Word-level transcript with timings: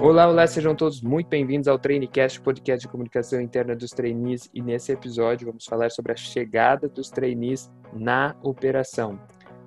Olá, 0.00 0.28
olá, 0.28 0.46
sejam 0.46 0.76
todos 0.76 1.02
muito 1.02 1.26
bem-vindos 1.26 1.66
ao 1.66 1.76
Trainecast, 1.76 2.40
podcast 2.40 2.86
de 2.86 2.88
comunicação 2.90 3.40
interna 3.40 3.74
dos 3.74 3.90
trainees. 3.90 4.48
E 4.54 4.62
nesse 4.62 4.92
episódio 4.92 5.48
vamos 5.48 5.64
falar 5.64 5.90
sobre 5.90 6.12
a 6.12 6.16
chegada 6.16 6.88
dos 6.88 7.10
trainees 7.10 7.68
na 7.92 8.36
operação. 8.40 9.18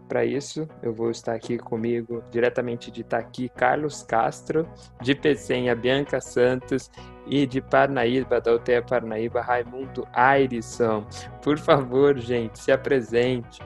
Para 0.07 0.23
isso, 0.23 0.69
eu 0.81 0.93
vou 0.93 1.11
estar 1.11 1.33
aqui 1.33 1.57
comigo, 1.57 2.23
diretamente 2.31 2.89
de 2.89 3.01
Itaqui, 3.01 3.49
Carlos 3.49 4.03
Castro, 4.03 4.65
de 5.01 5.13
Pecenha, 5.13 5.75
Bianca 5.75 6.21
Santos 6.21 6.89
e 7.27 7.45
de 7.45 7.61
Parnaíba, 7.61 8.39
da 8.39 8.53
UTE 8.53 8.81
Parnaíba, 8.81 9.41
Raimundo 9.41 10.07
Airisson. 10.13 11.05
Por 11.41 11.57
favor, 11.57 12.17
gente, 12.17 12.57
se 12.57 12.71
apresente. 12.71 13.61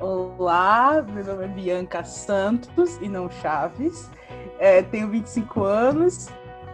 Olá, 0.00 1.02
meu 1.02 1.24
nome 1.24 1.44
é 1.44 1.48
Bianca 1.48 2.04
Santos 2.04 2.96
e 3.02 3.08
não 3.08 3.30
Chaves. 3.30 4.10
É, 4.58 4.82
tenho 4.82 5.08
25 5.08 5.62
anos, 5.62 6.28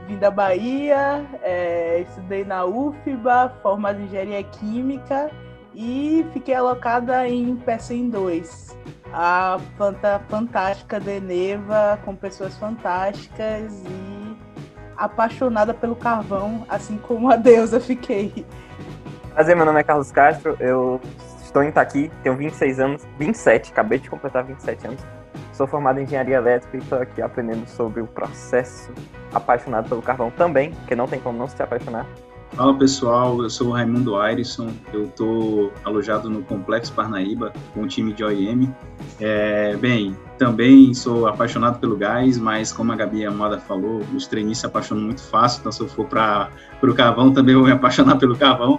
vim 0.07 0.17
da 0.17 0.31
Bahia, 0.31 1.25
é, 1.43 2.01
estudei 2.01 2.45
na 2.45 2.65
UFBA, 2.65 3.53
formada 3.63 4.01
em 4.01 4.05
engenharia 4.05 4.43
química 4.45 5.31
e 5.75 6.25
fiquei 6.33 6.55
alocada 6.55 7.27
em 7.29 7.57
PECEM 7.57 8.11
2, 8.11 8.77
a 9.13 9.59
planta 9.77 10.21
fantástica 10.29 11.01
de 11.01 11.17
Eneva, 11.17 11.99
com 12.05 12.15
pessoas 12.15 12.57
fantásticas 12.57 13.83
e 13.85 14.37
apaixonada 14.97 15.75
pelo 15.75 15.97
carvão, 15.97 16.65
assim 16.69 16.99
como 16.99 17.31
a 17.31 17.37
deusa 17.37 17.81
fiquei. 17.81 18.47
Prazer, 19.35 19.57
meu 19.57 19.65
nome 19.65 19.81
é 19.81 19.83
Carlos 19.83 20.13
Castro, 20.13 20.57
eu 20.61 21.01
estou 21.43 21.63
em 21.63 21.69
Itaqui, 21.69 22.11
tenho 22.23 22.37
26 22.37 22.81
anos, 22.81 23.03
27, 23.19 23.73
acabei 23.73 23.99
de 23.99 24.09
completar 24.09 24.45
27 24.45 24.87
anos. 24.87 25.22
Sou 25.53 25.67
formado 25.67 26.01
em 26.01 26.05
engenharia 26.05 26.37
elétrica 26.37 26.77
e 26.77 26.81
estou 26.81 26.99
aqui 26.99 27.21
aprendendo 27.21 27.67
sobre 27.67 28.01
o 28.01 28.07
processo, 28.07 28.91
apaixonado 29.35 29.89
pelo 29.89 30.01
carvão 30.01 30.31
também, 30.31 30.73
porque 30.73 30.97
não 30.97 31.07
tem 31.07 31.21
como 31.21 31.39
não 31.39 31.47
se 31.47 31.63
apaixonar. 31.63 32.07
Fala 32.53 32.77
pessoal, 32.77 33.43
eu 33.43 33.49
sou 33.49 33.69
o 33.69 33.71
Raimundo 33.71 34.17
Airisson, 34.17 34.69
eu 34.93 35.05
estou 35.05 35.73
alojado 35.85 36.29
no 36.29 36.43
Complexo 36.43 36.93
Parnaíba 36.93 37.51
com 37.73 37.83
o 37.83 37.89
time 37.89 38.13
de 38.13 38.23
OIM. 38.23 38.75
É, 39.19 39.75
bem, 39.77 40.15
também 40.37 40.93
sou 40.93 41.27
apaixonado 41.27 41.79
pelo 41.79 41.97
gás, 41.97 42.37
mas 42.37 42.71
como 42.71 42.93
a 42.93 42.97
Gabi 42.97 43.25
Amada 43.25 43.59
falou, 43.59 44.01
os 44.15 44.27
treinistas 44.27 44.61
se 44.61 44.67
apaixonam 44.67 45.03
muito 45.03 45.23
fácil, 45.23 45.61
então 45.61 45.73
se 45.73 45.81
eu 45.81 45.89
for 45.89 46.07
para 46.07 46.51
o 46.83 46.95
carvão 46.95 47.33
também 47.33 47.55
vou 47.55 47.65
me 47.65 47.73
apaixonar 47.73 48.17
pelo 48.19 48.37
carvão. 48.37 48.79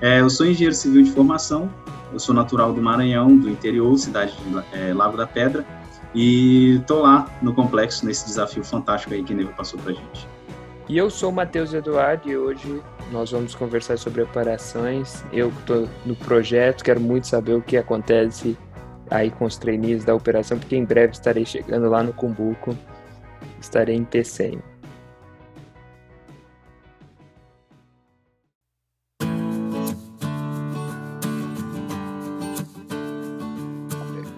É, 0.00 0.20
eu 0.20 0.30
sou 0.30 0.46
engenheiro 0.46 0.74
civil 0.74 1.02
de 1.02 1.10
formação, 1.10 1.70
eu 2.12 2.18
sou 2.18 2.34
natural 2.34 2.72
do 2.72 2.80
Maranhão, 2.80 3.36
do 3.36 3.50
interior, 3.50 3.98
cidade 3.98 4.34
de 4.34 4.78
é, 4.78 4.94
Lago 4.94 5.18
da 5.18 5.26
Pedra, 5.26 5.62
e 6.14 6.76
estou 6.76 7.02
lá 7.02 7.28
no 7.40 7.54
complexo, 7.54 8.04
nesse 8.04 8.24
desafio 8.24 8.64
fantástico 8.64 9.14
aí 9.14 9.22
que 9.22 9.34
Neva 9.34 9.52
passou 9.52 9.78
para 9.80 9.92
gente. 9.92 10.28
E 10.88 10.98
eu 10.98 11.08
sou 11.08 11.30
o 11.30 11.32
Matheus 11.32 11.72
Eduardo 11.72 12.28
e 12.28 12.36
hoje 12.36 12.82
nós 13.12 13.30
vamos 13.30 13.54
conversar 13.54 13.96
sobre 13.96 14.22
operações. 14.22 15.24
Eu 15.32 15.50
estou 15.50 15.88
no 16.04 16.16
projeto, 16.16 16.82
quero 16.82 17.00
muito 17.00 17.28
saber 17.28 17.54
o 17.54 17.62
que 17.62 17.76
acontece 17.76 18.58
aí 19.08 19.30
com 19.30 19.44
os 19.44 19.56
trainees 19.56 20.04
da 20.04 20.14
operação, 20.14 20.58
porque 20.58 20.76
em 20.76 20.84
breve 20.84 21.12
estarei 21.12 21.44
chegando 21.44 21.88
lá 21.88 22.02
no 22.02 22.12
Cumbuco, 22.12 22.76
estarei 23.60 23.96
em 23.96 24.04
PCM. 24.04 24.60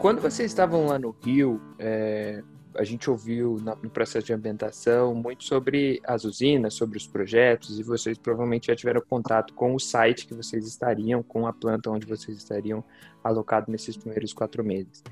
Quando 0.02 0.20
vocês 0.20 0.50
estavam 0.50 0.86
lá 0.86 0.98
no 0.98 1.14
Rio, 1.24 1.62
é, 1.78 2.42
a 2.74 2.82
gente 2.82 3.08
ouviu 3.08 3.60
no 3.60 3.88
processo 3.88 4.26
de 4.26 4.32
ambientação 4.32 5.14
muito 5.14 5.44
sobre 5.44 6.00
as 6.04 6.24
usinas, 6.24 6.74
sobre 6.74 6.98
os 6.98 7.06
projetos, 7.06 7.78
e 7.78 7.84
vocês 7.84 8.18
provavelmente 8.18 8.66
já 8.66 8.74
tiveram 8.74 9.00
contato 9.00 9.54
com 9.54 9.76
o 9.76 9.78
site 9.78 10.26
que 10.26 10.34
vocês 10.34 10.66
estariam, 10.66 11.22
com 11.22 11.46
a 11.46 11.52
planta 11.52 11.88
onde 11.88 12.04
vocês 12.04 12.36
estariam 12.36 12.82
alocados 13.22 13.68
nesses 13.68 13.96
primeiros 13.96 14.32
quatro 14.32 14.64
meses. 14.64 15.04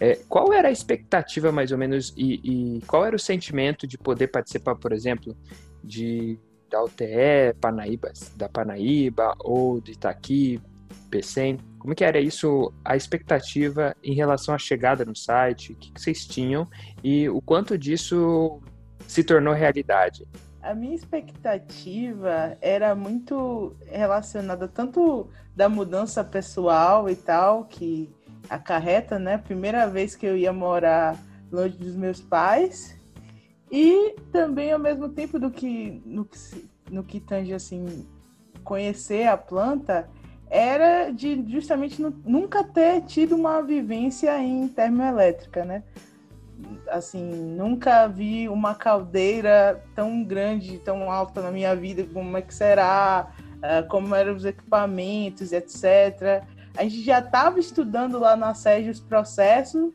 É, 0.00 0.16
qual 0.28 0.52
era 0.52 0.66
a 0.66 0.72
expectativa, 0.72 1.52
mais 1.52 1.70
ou 1.70 1.78
menos, 1.78 2.12
e, 2.16 2.78
e, 2.78 2.80
qual 2.82 3.06
era 3.06 3.14
o 3.14 3.20
sentimento 3.20 3.86
de 3.86 3.96
poder 3.96 4.26
participar, 4.26 4.74
por 4.74 4.92
exemplo, 4.92 5.36
de 5.84 6.36
da 6.68 6.82
UTE, 6.82 7.54
Panaíba, 7.60 8.12
da 8.34 8.48
Panaíba, 8.48 9.36
ou 9.38 9.80
de 9.80 9.92
Itaqui, 9.92 10.60
PCM? 11.10 11.58
Como 11.78 11.94
que 11.94 12.04
era 12.04 12.20
isso, 12.20 12.72
a 12.84 12.96
expectativa 12.96 13.96
em 14.02 14.14
relação 14.14 14.54
à 14.54 14.58
chegada 14.58 15.04
no 15.04 15.16
site? 15.16 15.72
O 15.72 15.76
que, 15.76 15.92
vocês 16.00 16.26
tinham 16.26 16.68
e 17.02 17.28
o 17.28 17.40
quanto 17.40 17.76
disso 17.76 18.60
se 19.06 19.24
tornou 19.24 19.52
realidade? 19.52 20.26
A 20.62 20.74
minha 20.74 20.94
expectativa 20.94 22.56
era 22.60 22.94
muito 22.94 23.74
relacionada 23.86 24.68
tanto 24.68 25.28
da 25.56 25.68
mudança 25.68 26.22
pessoal 26.22 27.10
e 27.10 27.16
tal, 27.16 27.64
que 27.64 28.08
acarreta, 28.48 29.18
né? 29.18 29.38
Primeira 29.38 29.86
vez 29.86 30.14
que 30.14 30.24
eu 30.24 30.36
ia 30.36 30.52
morar 30.52 31.18
longe 31.50 31.76
dos 31.76 31.96
meus 31.96 32.20
pais, 32.20 32.96
e 33.72 34.14
também 34.30 34.70
ao 34.70 34.78
mesmo 34.78 35.08
tempo 35.08 35.38
do 35.38 35.50
que 35.50 36.02
no 36.04 36.26
que, 36.26 36.70
no 36.90 37.02
que 37.02 37.18
tange 37.18 37.54
assim 37.54 38.06
conhecer 38.62 39.26
a 39.26 39.36
planta 39.36 40.08
era 40.52 41.10
de 41.10 41.42
justamente 41.48 42.00
nunca 42.26 42.62
ter 42.62 43.00
tido 43.06 43.34
uma 43.34 43.62
vivência 43.62 44.38
em 44.38 44.68
termoelétrica, 44.68 45.64
né? 45.64 45.82
Assim, 46.90 47.24
nunca 47.56 48.06
vi 48.06 48.50
uma 48.50 48.74
caldeira 48.74 49.82
tão 49.94 50.22
grande, 50.22 50.78
tão 50.78 51.10
alta 51.10 51.40
na 51.40 51.50
minha 51.50 51.74
vida, 51.74 52.04
como 52.12 52.36
é 52.36 52.42
que 52.42 52.54
será, 52.54 53.32
ah, 53.62 53.82
como 53.88 54.14
eram 54.14 54.34
os 54.34 54.44
equipamentos, 54.44 55.52
etc. 55.52 56.44
A 56.76 56.82
gente 56.82 57.00
já 57.00 57.20
estava 57.20 57.58
estudando 57.58 58.18
lá 58.18 58.36
na 58.36 58.52
SEG 58.52 58.90
os 58.90 59.00
processos. 59.00 59.90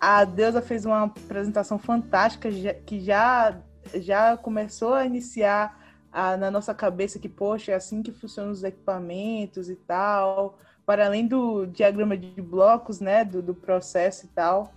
A 0.00 0.24
Deusa 0.24 0.60
fez 0.60 0.84
uma 0.84 1.04
apresentação 1.04 1.78
fantástica 1.78 2.50
que 2.84 2.98
já, 2.98 3.56
já 3.94 4.36
começou 4.36 4.94
a 4.94 5.06
iniciar 5.06 5.83
a, 6.14 6.36
na 6.36 6.48
nossa 6.48 6.72
cabeça 6.72 7.18
que, 7.18 7.28
poxa, 7.28 7.72
é 7.72 7.74
assim 7.74 8.00
que 8.00 8.12
funcionam 8.12 8.52
os 8.52 8.62
equipamentos 8.62 9.68
e 9.68 9.74
tal, 9.74 10.56
para 10.86 11.06
além 11.06 11.26
do 11.26 11.66
diagrama 11.66 12.16
de 12.16 12.40
blocos, 12.40 13.00
né, 13.00 13.24
do, 13.24 13.42
do 13.42 13.52
processo 13.52 14.26
e 14.26 14.28
tal. 14.28 14.72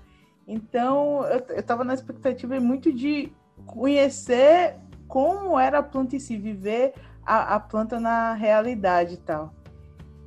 Então, 0.48 1.24
eu 1.28 1.60
estava 1.60 1.84
na 1.84 1.94
expectativa 1.94 2.60
muito 2.60 2.92
de 2.92 3.32
conhecer 3.68 4.78
como 5.08 5.60
era 5.60 5.78
a 5.78 5.84
planta 5.84 6.16
em 6.16 6.20
si, 6.20 6.36
viver 6.38 6.96
a, 7.24 7.56
a 7.56 7.60
planta 7.60 8.00
na 8.00 8.34
realidade 8.34 9.14
e 9.14 9.18
tal. 9.18 9.54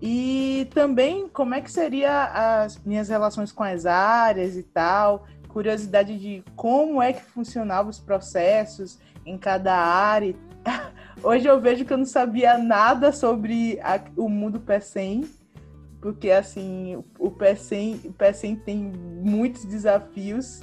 E 0.00 0.68
também 0.72 1.28
como 1.28 1.54
é 1.54 1.60
que 1.60 1.72
seria 1.72 2.62
as 2.62 2.78
minhas 2.84 3.08
relações 3.08 3.50
com 3.50 3.64
as 3.64 3.84
áreas 3.84 4.56
e 4.56 4.62
tal, 4.62 5.26
curiosidade 5.48 6.16
de 6.18 6.44
como 6.54 7.02
é 7.02 7.12
que 7.12 7.22
funcionavam 7.22 7.90
os 7.90 7.98
processos 7.98 8.98
em 9.26 9.36
cada 9.36 9.74
área 9.74 10.34
Hoje 11.22 11.46
eu 11.46 11.60
vejo 11.60 11.84
que 11.84 11.92
eu 11.92 11.98
não 11.98 12.06
sabia 12.06 12.56
nada 12.56 13.12
sobre 13.12 13.78
a, 13.82 14.00
o 14.16 14.26
mundo 14.26 14.58
PECEM, 14.58 15.28
porque 16.00 16.30
assim, 16.30 17.04
o 17.18 17.30
PECEM, 17.30 18.00
o 18.06 18.12
PECEM 18.12 18.56
tem 18.56 18.78
muitos 19.22 19.66
desafios, 19.66 20.62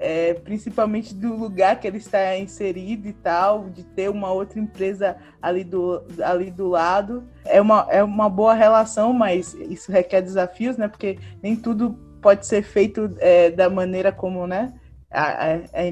é, 0.00 0.34
principalmente 0.34 1.14
do 1.14 1.36
lugar 1.36 1.78
que 1.78 1.86
ele 1.86 1.98
está 1.98 2.36
inserido 2.36 3.06
e 3.06 3.12
tal, 3.12 3.70
de 3.70 3.84
ter 3.84 4.10
uma 4.10 4.32
outra 4.32 4.58
empresa 4.58 5.16
ali 5.40 5.62
do, 5.62 6.02
ali 6.24 6.50
do 6.50 6.66
lado. 6.66 7.22
É 7.44 7.60
uma, 7.60 7.86
é 7.88 8.02
uma 8.02 8.28
boa 8.28 8.52
relação, 8.52 9.12
mas 9.12 9.54
isso 9.54 9.92
requer 9.92 10.22
desafios, 10.22 10.76
né? 10.76 10.88
Porque 10.88 11.20
nem 11.40 11.54
tudo 11.54 11.92
pode 12.20 12.46
ser 12.46 12.62
feito 12.62 13.14
é, 13.20 13.48
da 13.48 13.70
maneira 13.70 14.10
como, 14.10 14.44
né? 14.44 14.74
A, 15.14 15.54
a 15.80 15.84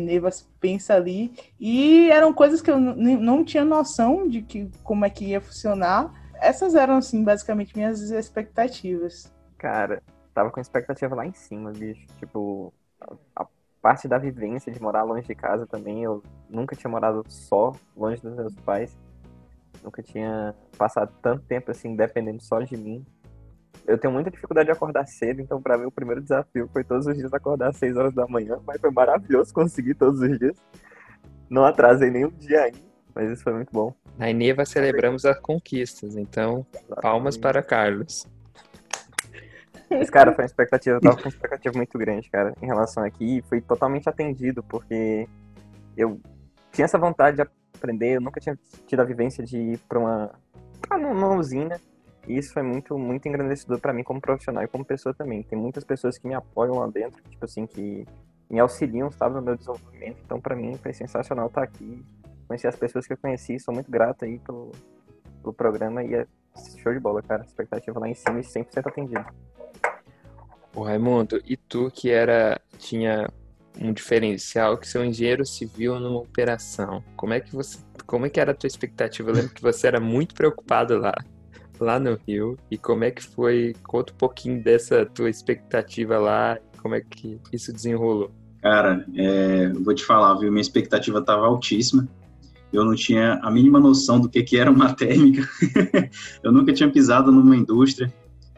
pensa 0.61 0.95
ali. 0.95 1.33
E 1.59 2.11
eram 2.11 2.33
coisas 2.33 2.61
que 2.61 2.71
eu 2.71 2.79
não 2.79 3.45
tinha 3.45 3.65
noção 3.65 4.29
de 4.29 4.43
que, 4.43 4.71
como 4.83 5.05
é 5.05 5.11
que 5.11 5.27
ia 5.27 5.41
funcionar. 5.41 6.13
Essas 6.41 6.75
eram, 6.75 6.97
assim, 6.97 7.23
basicamente 7.23 7.77
minhas 7.77 8.01
expectativas. 8.11 9.33
Cara, 9.57 10.03
tava 10.35 10.51
com 10.51 10.61
expectativa 10.61 11.15
lá 11.15 11.27
em 11.27 11.33
cima, 11.33 11.71
bicho. 11.71 12.07
Tipo, 12.19 12.73
a, 13.01 13.43
a 13.43 13.47
parte 13.81 14.09
da 14.09 14.19
vivência 14.19 14.73
de 14.73 14.83
morar 14.83 15.05
longe 15.05 15.27
de 15.27 15.35
casa 15.35 15.67
também. 15.67 16.03
Eu 16.03 16.23
nunca 16.51 16.75
tinha 16.75 16.91
morado 16.91 17.25
só, 17.29 17.73
longe 17.97 18.21
dos 18.21 18.35
meus 18.35 18.55
pais. 18.57 18.99
Nunca 19.83 20.03
tinha 20.03 20.55
passado 20.77 21.13
tanto 21.23 21.45
tempo, 21.45 21.71
assim, 21.71 21.95
dependendo 21.95 22.43
só 22.43 22.61
de 22.61 22.77
mim 22.77 23.05
eu 23.87 23.99
tenho 23.99 24.13
muita 24.13 24.31
dificuldade 24.31 24.67
de 24.67 24.73
acordar 24.73 25.07
cedo, 25.07 25.41
então 25.41 25.61
para 25.61 25.77
mim 25.77 25.87
o 25.87 25.91
primeiro 25.91 26.21
desafio 26.21 26.69
foi 26.73 26.85
todos 26.85 27.07
os 27.07 27.17
dias 27.17 27.33
acordar 27.33 27.71
às 27.71 27.77
6 27.77 27.97
horas 27.97 28.15
da 28.15 28.27
manhã, 28.27 28.61
mas 28.67 28.81
foi 28.81 28.91
maravilhoso 28.91 29.53
conseguir 29.53 29.95
todos 29.95 30.21
os 30.21 30.39
dias. 30.39 30.57
Não 31.51 31.65
atrasei 31.65 32.11
nenhum 32.11 32.31
dia 32.31 32.63
ainda, 32.63 32.79
mas 33.15 33.31
isso 33.31 33.43
foi 33.43 33.53
muito 33.53 33.73
bom. 33.73 33.93
Na 34.17 34.31
Eneva 34.31 34.65
celebramos 34.65 35.25
as 35.25 35.39
conquistas, 35.39 36.17
então 36.17 36.67
Exatamente. 36.73 37.03
palmas 37.03 37.37
para 37.37 37.63
Carlos. 37.63 38.27
Mas, 39.91 40.09
cara, 40.09 40.33
foi 40.33 40.45
uma 40.45 40.47
expectativa, 40.47 40.97
eu 40.97 41.01
tava 41.01 41.17
com 41.17 41.25
uma 41.25 41.29
expectativa 41.29 41.77
muito 41.77 41.99
grande, 41.99 42.31
cara, 42.31 42.55
em 42.63 42.67
relação 42.67 43.05
aqui, 43.05 43.39
e 43.39 43.43
fui 43.43 43.61
totalmente 43.61 44.09
atendido, 44.09 44.63
porque 44.63 45.29
eu 45.97 46.19
tinha 46.71 46.87
essa 46.87 46.99
vontade 46.99 47.37
de 47.37 47.43
aprender, 47.77 48.17
eu 48.17 48.21
nunca 48.21 48.41
tinha 48.41 48.59
tido 48.87 49.01
a 49.01 49.05
vivência 49.05 49.45
de 49.45 49.59
ir 49.59 49.79
para 49.89 49.99
uma, 49.99 50.31
pra 50.81 50.97
uma 50.97 51.37
usina. 51.37 51.79
E 52.27 52.39
isso 52.39 52.53
foi 52.53 52.63
muito, 52.63 52.97
muito 52.97 53.27
engrandecedor 53.27 53.81
para 53.81 53.93
mim 53.93 54.03
como 54.03 54.21
profissional 54.21 54.63
e 54.63 54.69
como 54.69 54.85
pessoa 54.85 55.15
também. 55.15 55.43
Tem 55.43 55.59
muitas 55.59 55.85
pessoas 55.85 56.19
que 56.19 56.27
me 56.27 56.35
apoiam 56.35 56.79
lá 56.79 56.87
dentro, 56.87 57.23
tipo 57.29 57.45
assim, 57.45 57.67
que 57.67 58.07
me 58.49 58.61
auxiliam, 58.61 59.11
sabe, 59.11 59.35
no 59.37 59.43
meu 59.43 59.57
desenvolvimento. 59.57 60.19
Então, 60.25 60.41
para 60.41 60.55
mim, 60.55 60.77
foi 60.77 60.93
sensacional 60.93 61.47
estar 61.47 61.63
aqui, 61.63 62.05
conhecer 62.47 62.69
as 62.69 62.77
pessoas 62.77 63.07
que 63.07 63.13
eu 63.13 63.17
conheci, 63.17 63.59
sou 63.59 63.75
muito 63.75 63.91
grato 63.91 64.25
aí 64.25 64.39
pelo, 64.39 64.71
pelo 65.41 65.53
programa 65.53 66.05
e 66.05 66.15
é 66.15 66.27
show 66.79 66.93
de 66.93 67.01
bola, 67.01 67.23
cara. 67.23 67.45
Expectativa 67.45 67.99
lá 67.99 68.09
em 68.09 68.15
cima 68.15 68.39
e 68.39 68.43
100% 68.43 68.87
atendido. 68.87 69.25
O 70.75 70.83
Raimundo, 70.83 71.41
e 71.45 71.57
tu 71.57 71.91
que 71.91 72.11
era 72.11 72.61
tinha 72.79 73.29
um 73.81 73.93
diferencial 73.93 74.77
que 74.77 74.87
seu 74.87 75.05
engenheiro 75.05 75.45
civil 75.47 75.99
numa 75.99 76.21
operação. 76.21 77.03
Como 77.17 77.33
é 77.33 77.41
que 77.41 77.55
você, 77.55 77.79
como 78.07 78.27
é 78.27 78.31
que 78.31 78.41
era 78.41 78.53
a 78.53 78.55
tua 78.55 78.67
expectativa? 78.67 79.31
Eu 79.31 79.35
lembro 79.35 79.55
que 79.55 79.63
você 79.63 79.87
era 79.87 80.01
muito 80.01 80.35
preocupado 80.35 80.99
lá, 80.99 81.15
lá 81.83 81.99
no 81.99 82.19
Rio. 82.27 82.57
E 82.71 82.79
como 82.79 83.05
é 83.05 83.11
que 83.11 83.23
foi? 83.23 83.75
Conta 83.83 84.13
um 84.13 84.17
pouquinho 84.17 84.63
dessa 84.63 85.05
tua 85.05 85.29
expectativa 85.29 86.19
lá, 86.19 86.59
como 86.81 86.95
é 86.95 87.01
que 87.01 87.39
isso 87.53 87.73
desenrolou? 87.73 88.31
Cara, 88.61 89.05
é, 89.17 89.69
vou 89.71 89.95
te 89.95 90.05
falar, 90.05 90.35
viu? 90.35 90.51
Minha 90.51 90.63
expectativa 90.63 91.19
estava 91.19 91.47
altíssima. 91.47 92.09
Eu 92.73 92.85
não 92.85 92.95
tinha 92.95 93.35
a 93.43 93.51
mínima 93.51 93.79
noção 93.79 94.21
do 94.21 94.29
que, 94.29 94.43
que 94.43 94.57
era 94.57 94.71
uma 94.71 94.93
térmica. 94.95 95.47
eu 96.43 96.51
nunca 96.53 96.73
tinha 96.73 96.91
pisado 96.91 97.31
numa 97.31 97.57
indústria. 97.57 98.13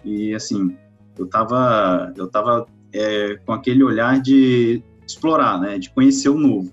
E, 0.04 0.34
assim, 0.34 0.76
eu 1.18 1.24
estava 1.24 2.12
eu 2.16 2.28
tava, 2.28 2.66
é, 2.92 3.36
com 3.44 3.52
aquele 3.52 3.82
olhar 3.82 4.20
de 4.20 4.82
explorar, 5.06 5.60
né, 5.60 5.78
de 5.78 5.90
conhecer 5.90 6.28
o 6.28 6.38
novo. 6.38 6.72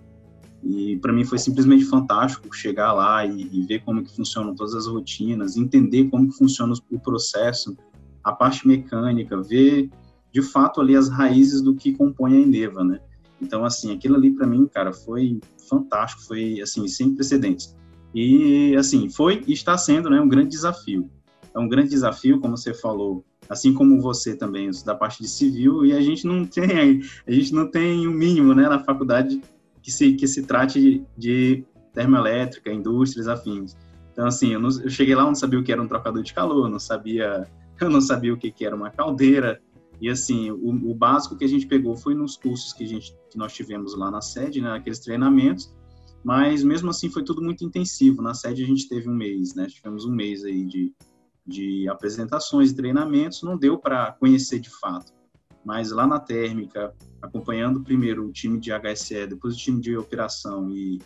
E 0.63 0.97
para 0.97 1.11
mim 1.11 1.25
foi 1.25 1.37
simplesmente 1.37 1.85
fantástico 1.85 2.55
chegar 2.55 2.93
lá 2.93 3.25
e, 3.25 3.49
e, 3.51 3.65
ver 3.65 3.83
como 3.83 4.03
que 4.03 4.15
funcionam 4.15 4.53
todas 4.53 4.75
as 4.75 4.87
rotinas, 4.87 5.57
entender 5.57 6.09
como 6.09 6.29
que 6.29 6.37
funciona 6.37 6.73
o 6.91 6.99
processo, 6.99 7.75
a 8.23 8.31
parte 8.31 8.67
mecânica, 8.67 9.41
ver 9.41 9.89
de 10.31 10.41
fato 10.41 10.79
ali 10.79 10.95
as 10.95 11.09
raízes 11.09 11.61
do 11.61 11.75
que 11.75 11.93
compõe 11.93 12.37
a 12.37 12.39
Eneva, 12.39 12.83
né? 12.83 12.99
Então 13.41 13.65
assim, 13.65 13.91
aquilo 13.91 14.15
ali 14.15 14.31
para 14.31 14.45
mim, 14.45 14.67
cara, 14.67 14.93
foi 14.93 15.39
fantástico, 15.67 16.23
foi 16.23 16.61
assim 16.61 16.87
sem 16.87 17.15
precedentes. 17.15 17.75
E 18.13 18.75
assim, 18.75 19.09
foi 19.09 19.43
e 19.47 19.53
está 19.53 19.77
sendo, 19.77 20.09
né, 20.09 20.21
um 20.21 20.27
grande 20.27 20.49
desafio. 20.49 21.09
É 21.53 21.59
um 21.59 21.67
grande 21.67 21.89
desafio, 21.89 22.39
como 22.39 22.55
você 22.55 22.73
falou, 22.73 23.25
assim 23.49 23.73
como 23.73 23.99
você 23.99 24.35
também, 24.35 24.69
da 24.85 24.95
parte 24.95 25.21
de 25.21 25.27
civil, 25.27 25.85
e 25.85 25.91
a 25.93 26.01
gente 26.01 26.25
não 26.25 26.45
tem, 26.45 27.01
a 27.27 27.31
gente 27.31 27.53
não 27.53 27.69
tem 27.69 28.07
o 28.07 28.11
mínimo, 28.11 28.53
né, 28.53 28.69
na 28.69 28.79
faculdade 28.79 29.41
que 29.81 29.91
se, 29.91 30.13
que 30.13 30.27
se 30.27 30.43
trate 30.43 31.03
de 31.17 31.65
termoelétrica, 31.93 32.71
indústrias 32.71 33.27
afins. 33.27 33.75
Então, 34.11 34.27
assim, 34.27 34.53
eu, 34.53 34.59
não, 34.59 34.69
eu 34.69 34.89
cheguei 34.89 35.15
lá, 35.15 35.23
não 35.23 35.35
sabia 35.35 35.59
o 35.59 35.63
que 35.63 35.71
era 35.71 35.81
um 35.81 35.87
trocador 35.87 36.21
de 36.21 36.33
calor, 36.33 36.69
não 36.69 36.79
sabia, 36.79 37.47
eu 37.79 37.89
não 37.89 38.01
sabia 38.01 38.33
o 38.33 38.37
que, 38.37 38.51
que 38.51 38.65
era 38.65 38.75
uma 38.75 38.89
caldeira, 38.89 39.61
e 40.01 40.09
assim, 40.09 40.49
o, 40.49 40.69
o, 40.89 40.95
básico 40.95 41.37
que 41.37 41.45
a 41.45 41.47
gente 41.47 41.67
pegou 41.67 41.95
foi 41.95 42.15
nos 42.15 42.35
cursos 42.35 42.73
que, 42.73 42.83
a 42.83 42.87
gente, 42.87 43.15
que 43.29 43.37
nós 43.37 43.53
tivemos 43.53 43.95
lá 43.95 44.09
na 44.09 44.19
sede, 44.19 44.59
né, 44.59 44.71
aqueles 44.71 44.99
treinamentos, 44.99 45.71
mas 46.23 46.63
mesmo 46.63 46.89
assim 46.89 47.07
foi 47.07 47.23
tudo 47.23 47.39
muito 47.39 47.63
intensivo. 47.63 48.19
Na 48.19 48.33
sede 48.33 48.63
a 48.63 48.65
gente 48.65 48.89
teve 48.89 49.07
um 49.07 49.13
mês, 49.13 49.53
né, 49.53 49.67
tivemos 49.67 50.03
um 50.03 50.11
mês 50.11 50.43
aí 50.43 50.65
de, 50.65 50.91
de 51.45 51.87
apresentações 51.87 52.71
e 52.71 52.75
treinamentos, 52.75 53.43
não 53.43 53.55
deu 53.55 53.77
para 53.77 54.11
conhecer 54.13 54.59
de 54.59 54.71
fato. 54.71 55.13
Mas 55.63 55.91
lá 55.91 56.07
na 56.07 56.19
térmica, 56.19 56.93
acompanhando 57.21 57.83
primeiro 57.83 58.25
o 58.25 58.31
time 58.31 58.59
de 58.59 58.71
HSE, 58.71 59.27
depois 59.27 59.55
o 59.55 59.57
time 59.57 59.79
de 59.79 59.95
operação 59.95 60.69
e, 60.69 60.99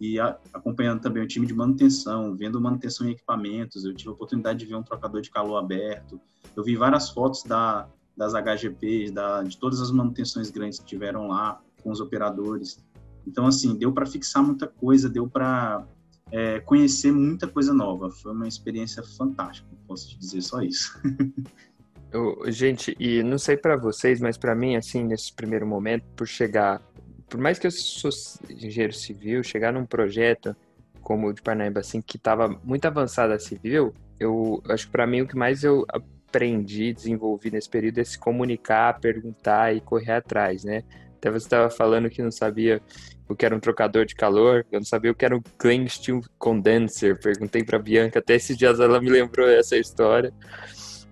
e 0.00 0.20
a, 0.20 0.38
acompanhando 0.52 1.00
também 1.00 1.22
o 1.22 1.26
time 1.26 1.46
de 1.46 1.54
manutenção, 1.54 2.36
vendo 2.36 2.60
manutenção 2.60 3.08
em 3.08 3.10
equipamentos, 3.10 3.84
eu 3.84 3.94
tive 3.94 4.10
a 4.10 4.12
oportunidade 4.12 4.60
de 4.60 4.66
ver 4.66 4.76
um 4.76 4.82
trocador 4.82 5.20
de 5.20 5.30
calor 5.30 5.56
aberto, 5.56 6.20
eu 6.54 6.62
vi 6.62 6.76
várias 6.76 7.10
fotos 7.10 7.42
da, 7.42 7.88
das 8.16 8.32
HGPs, 8.32 9.12
da, 9.12 9.42
de 9.42 9.58
todas 9.58 9.80
as 9.80 9.90
manutenções 9.90 10.50
grandes 10.50 10.78
que 10.78 10.86
tiveram 10.86 11.28
lá 11.28 11.60
com 11.82 11.90
os 11.90 12.00
operadores. 12.00 12.78
Então, 13.26 13.46
assim, 13.46 13.76
deu 13.76 13.92
para 13.92 14.06
fixar 14.06 14.42
muita 14.42 14.66
coisa, 14.66 15.08
deu 15.08 15.28
para 15.28 15.86
é, 16.30 16.60
conhecer 16.60 17.12
muita 17.12 17.46
coisa 17.46 17.74
nova. 17.74 18.10
Foi 18.10 18.32
uma 18.32 18.48
experiência 18.48 19.02
fantástica, 19.02 19.68
posso 19.86 20.08
te 20.08 20.18
dizer 20.18 20.42
só 20.42 20.62
isso. 20.62 20.98
Eu, 22.16 22.50
gente, 22.50 22.96
e 22.98 23.22
não 23.22 23.36
sei 23.36 23.58
para 23.58 23.76
vocês, 23.76 24.22
mas 24.22 24.38
para 24.38 24.54
mim, 24.54 24.74
assim, 24.74 25.04
nesse 25.04 25.30
primeiro 25.30 25.66
momento, 25.66 26.06
por 26.16 26.26
chegar, 26.26 26.80
por 27.28 27.38
mais 27.38 27.58
que 27.58 27.66
eu 27.66 27.70
sou 27.70 28.10
engenheiro 28.48 28.94
civil, 28.94 29.42
chegar 29.42 29.70
num 29.70 29.84
projeto 29.84 30.56
como 31.02 31.28
o 31.28 31.32
de 31.34 31.42
Parnaíba, 31.42 31.80
assim, 31.80 32.00
que 32.00 32.16
estava 32.16 32.48
muito 32.64 32.86
avançado 32.86 33.34
a 33.34 33.38
civil, 33.38 33.92
eu 34.18 34.62
acho 34.70 34.86
que 34.86 34.92
para 34.92 35.06
mim 35.06 35.20
o 35.20 35.28
que 35.28 35.36
mais 35.36 35.62
eu 35.62 35.84
aprendi, 35.88 36.94
desenvolvi 36.94 37.50
nesse 37.50 37.68
período 37.68 37.98
é 37.98 38.04
se 38.04 38.18
comunicar, 38.18 38.98
perguntar 38.98 39.76
e 39.76 39.82
correr 39.82 40.12
atrás, 40.12 40.64
né? 40.64 40.84
Até 41.18 41.30
você 41.30 41.44
estava 41.44 41.68
falando 41.68 42.08
que 42.08 42.22
não 42.22 42.30
sabia 42.30 42.80
o 43.28 43.36
que 43.36 43.44
era 43.44 43.54
um 43.54 43.60
trocador 43.60 44.06
de 44.06 44.14
calor, 44.14 44.64
eu 44.72 44.80
não 44.80 44.86
sabia 44.86 45.10
o 45.10 45.14
que 45.14 45.24
era 45.24 45.36
um 45.36 45.42
clean 45.58 45.86
steel 45.86 46.22
condenser. 46.38 47.20
Perguntei 47.20 47.62
para 47.62 47.78
Bianca, 47.78 48.20
até 48.20 48.36
esses 48.36 48.56
dias 48.56 48.80
ela 48.80 49.00
me 49.02 49.10
lembrou 49.10 49.46
essa 49.46 49.76
história. 49.76 50.32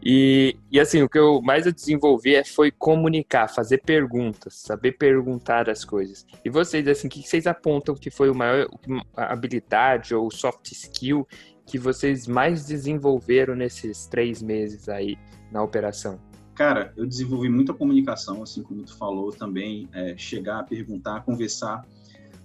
E, 0.04 0.56
e 0.70 0.78
assim, 0.78 1.02
o 1.02 1.08
que 1.08 1.18
eu 1.18 1.40
mais 1.40 1.64
eu 1.64 1.72
desenvolvi 1.72 2.34
é, 2.34 2.44
foi 2.44 2.70
comunicar, 2.70 3.48
fazer 3.48 3.78
perguntas, 3.78 4.54
saber 4.54 4.92
perguntar 4.92 5.70
as 5.70 5.82
coisas. 5.82 6.26
E 6.44 6.50
vocês, 6.50 6.86
assim, 6.86 7.06
o 7.06 7.10
que 7.10 7.22
vocês 7.22 7.46
apontam 7.46 7.94
que 7.94 8.10
foi 8.10 8.28
o 8.28 8.34
maior 8.34 8.68
habilidade 9.16 10.14
ou 10.14 10.30
soft 10.30 10.70
skill 10.72 11.26
que 11.66 11.78
vocês 11.78 12.26
mais 12.26 12.66
desenvolveram 12.66 13.56
nesses 13.56 14.06
três 14.06 14.42
meses 14.42 14.90
aí 14.90 15.16
na 15.50 15.62
operação? 15.62 16.20
Cara, 16.54 16.92
eu 16.96 17.06
desenvolvi 17.06 17.48
muita 17.48 17.72
comunicação, 17.72 18.42
assim 18.42 18.62
como 18.62 18.82
tu 18.82 18.96
falou 18.96 19.32
também, 19.32 19.88
é, 19.92 20.16
chegar, 20.18 20.64
perguntar, 20.64 21.24
conversar. 21.24 21.84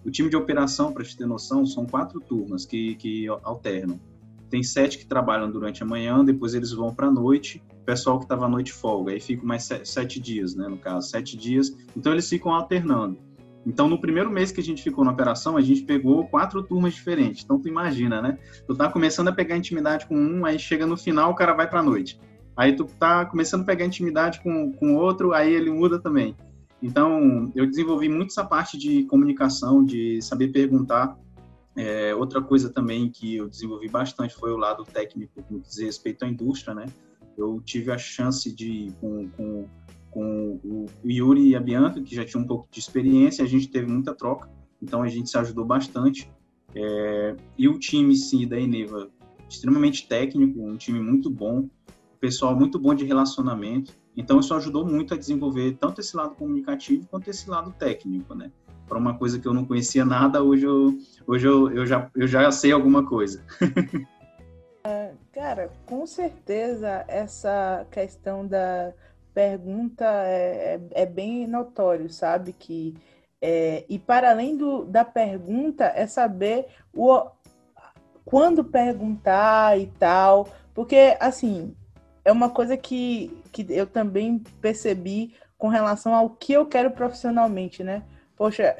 O 0.06 0.10
time 0.10 0.30
de 0.30 0.36
operação, 0.38 0.94
para 0.94 1.04
te 1.04 1.16
ter 1.16 1.28
noção, 1.28 1.66
são 1.66 1.86
quatro 1.86 2.22
turmas 2.22 2.66
que, 2.66 2.96
que 2.96 3.28
alternam. 3.44 4.00
Tem 4.50 4.64
sete 4.64 4.98
que 4.98 5.06
trabalham 5.06 5.52
durante 5.52 5.84
a 5.84 5.86
manhã, 5.86 6.24
depois 6.24 6.54
eles 6.54 6.72
vão 6.72 6.94
para 6.94 7.08
a 7.08 7.12
noite. 7.12 7.64
O 7.82 7.86
pessoal 7.86 8.18
que 8.18 8.26
estava 8.26 8.46
à 8.46 8.50
noite 8.50 8.74
folga, 8.74 9.12
aí 9.12 9.20
ficam 9.20 9.46
mais 9.46 9.70
sete 9.84 10.20
dias, 10.20 10.56
né? 10.56 10.68
No 10.68 10.78
caso, 10.78 11.08
sete 11.08 11.38
dias. 11.38 11.76
Então 11.96 12.12
eles 12.12 12.28
ficam 12.28 12.52
alternando. 12.52 13.18
Então, 13.66 13.90
no 13.90 14.00
primeiro 14.00 14.32
mês 14.32 14.52
que 14.52 14.62
a 14.62 14.64
gente 14.64 14.82
ficou 14.82 15.04
na 15.04 15.12
operação, 15.12 15.58
a 15.58 15.62
gente 15.62 15.84
pegou 15.84 16.26
quatro 16.28 16.64
turmas 16.64 16.94
diferentes. 16.94 17.44
Então, 17.44 17.60
tu 17.60 17.68
imagina, 17.68 18.22
né? 18.22 18.38
Tu 18.66 18.74
tá 18.74 18.90
começando 18.90 19.28
a 19.28 19.32
pegar 19.32 19.58
intimidade 19.58 20.08
com 20.08 20.16
um, 20.16 20.46
aí 20.46 20.58
chega 20.58 20.86
no 20.86 20.98
final, 20.98 21.32
o 21.32 21.36
cara 21.36 21.54
vai 21.54 21.70
pra 21.70 21.84
noite. 21.84 22.20
Aí 22.56 22.76
tu 22.76 22.86
tá 22.86 23.26
começando 23.26 23.62
a 23.62 23.66
pegar 23.66 23.86
intimidade 23.86 24.42
com, 24.42 24.72
com 24.74 24.96
outro, 24.96 25.34
aí 25.34 25.54
ele 25.54 25.70
muda 25.70 26.00
também. 26.00 26.36
Então, 26.82 27.52
eu 27.56 27.66
desenvolvi 27.66 28.08
muito 28.08 28.32
essa 28.32 28.44
parte 28.44 28.78
de 28.78 29.04
comunicação, 29.04 29.84
de 29.84 30.22
saber 30.22 30.48
perguntar. 30.50 31.18
É, 31.80 32.14
outra 32.14 32.42
coisa 32.42 32.70
também 32.70 33.10
que 33.10 33.38
eu 33.38 33.48
desenvolvi 33.48 33.88
bastante 33.88 34.36
foi 34.36 34.52
o 34.52 34.58
lado 34.58 34.84
técnico, 34.84 35.42
no 35.50 35.62
que 35.62 35.70
diz 35.70 35.78
respeito 35.78 36.26
à 36.26 36.28
indústria, 36.28 36.76
né? 36.76 36.86
Eu 37.38 37.62
tive 37.64 37.90
a 37.90 37.98
chance 37.98 38.54
de, 38.54 38.92
com, 39.00 39.30
com, 39.30 39.66
com 40.12 40.60
o 40.62 40.86
Yuri 41.06 41.48
e 41.48 41.56
a 41.56 41.60
Bianca, 41.62 42.02
que 42.02 42.14
já 42.14 42.26
tinham 42.26 42.44
um 42.44 42.46
pouco 42.46 42.68
de 42.70 42.82
experiência, 42.82 43.46
a 43.46 43.48
gente 43.48 43.70
teve 43.70 43.90
muita 43.90 44.14
troca, 44.14 44.50
então 44.82 45.02
a 45.02 45.08
gente 45.08 45.30
se 45.30 45.38
ajudou 45.38 45.64
bastante. 45.64 46.30
É, 46.76 47.38
e 47.58 47.70
o 47.70 47.80
time, 47.80 48.14
sim, 48.14 48.46
da 48.46 48.60
Eneva, 48.60 49.10
extremamente 49.50 50.06
técnico, 50.06 50.62
um 50.62 50.76
time 50.76 51.00
muito 51.00 51.30
bom, 51.30 51.70
pessoal 52.20 52.54
muito 52.58 52.78
bom 52.78 52.94
de 52.94 53.06
relacionamento. 53.06 53.94
Então, 54.18 54.42
isso 54.42 54.54
ajudou 54.54 54.86
muito 54.86 55.14
a 55.14 55.18
desenvolver 55.18 55.78
tanto 55.80 56.02
esse 56.02 56.14
lado 56.18 56.36
comunicativo 56.36 57.08
quanto 57.08 57.30
esse 57.30 57.50
lado 57.50 57.72
técnico, 57.72 58.36
né? 58.36 58.52
Para 58.90 58.98
uma 58.98 59.18
coisa 59.18 59.40
que 59.40 59.48
eu 59.48 59.54
não 59.54 59.64
conhecia 59.64 60.04
nada, 60.04 60.42
hoje 60.42 60.66
eu, 60.66 60.98
hoje 61.28 61.48
eu, 61.48 61.72
eu, 61.72 61.86
já, 61.86 62.10
eu 62.16 62.28
já 62.28 62.52
sei 62.52 62.72
alguma 62.72 63.06
coisa. 63.06 63.46
É, 64.84 65.12
cara, 65.32 65.72
com 65.86 66.08
certeza 66.08 67.06
essa 67.08 67.86
questão 67.92 68.48
da 68.48 68.92
pergunta 69.32 70.04
é, 70.06 70.82
é, 70.94 71.04
é 71.04 71.06
bem 71.06 71.46
notório, 71.46 72.10
sabe? 72.10 72.52
Que, 72.52 72.96
é, 73.40 73.86
e 73.88 74.00
para 74.00 74.32
além 74.32 74.58
do, 74.58 74.84
da 74.84 75.06
pergunta, 75.06 75.86
é 75.96 76.08
saber 76.08 76.66
o, 76.92 77.30
quando 78.26 78.64
perguntar 78.64 79.80
e 79.80 79.86
tal. 80.00 80.50
Porque, 80.74 81.16
assim, 81.20 81.76
é 82.26 82.32
uma 82.32 82.50
coisa 82.50 82.76
que, 82.76 83.32
que 83.52 83.66
eu 83.70 83.86
também 83.86 84.40
percebi 84.62 85.36
com 85.58 85.68
relação 85.68 86.16
ao 86.16 86.30
que 86.30 86.54
eu 86.54 86.66
quero 86.66 86.92
profissionalmente, 86.92 87.84
né? 87.84 88.04
Poxa, 88.40 88.74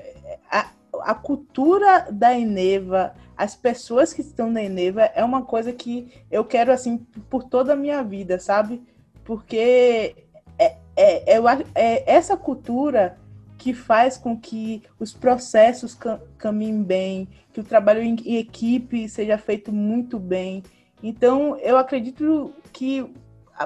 a, 0.50 0.70
a 1.02 1.14
cultura 1.14 2.08
da 2.10 2.34
Eneva, 2.34 3.14
as 3.36 3.58
pessoas 3.58 4.14
que 4.14 4.22
estão 4.22 4.50
na 4.50 4.64
Eneva 4.64 5.02
é 5.14 5.22
uma 5.22 5.42
coisa 5.42 5.74
que 5.74 6.14
eu 6.32 6.46
quero, 6.46 6.72
assim, 6.72 6.98
por 7.30 7.44
toda 7.44 7.74
a 7.74 7.76
minha 7.76 8.02
vida, 8.02 8.40
sabe? 8.40 8.82
Porque 9.26 10.16
é, 10.58 10.78
é, 10.96 11.36
é, 11.36 11.66
é 11.76 12.04
essa 12.10 12.38
cultura 12.38 13.18
que 13.58 13.74
faz 13.74 14.16
com 14.16 14.40
que 14.40 14.82
os 14.98 15.12
processos 15.12 15.94
caminhem 16.38 16.82
bem, 16.82 17.28
que 17.52 17.60
o 17.60 17.64
trabalho 17.64 18.02
em 18.02 18.16
equipe 18.38 19.10
seja 19.10 19.38
feito 19.38 19.74
muito 19.74 20.18
bem. 20.18 20.64
Então, 21.04 21.58
eu 21.58 21.78
acredito 21.78 22.54
que, 22.72 23.14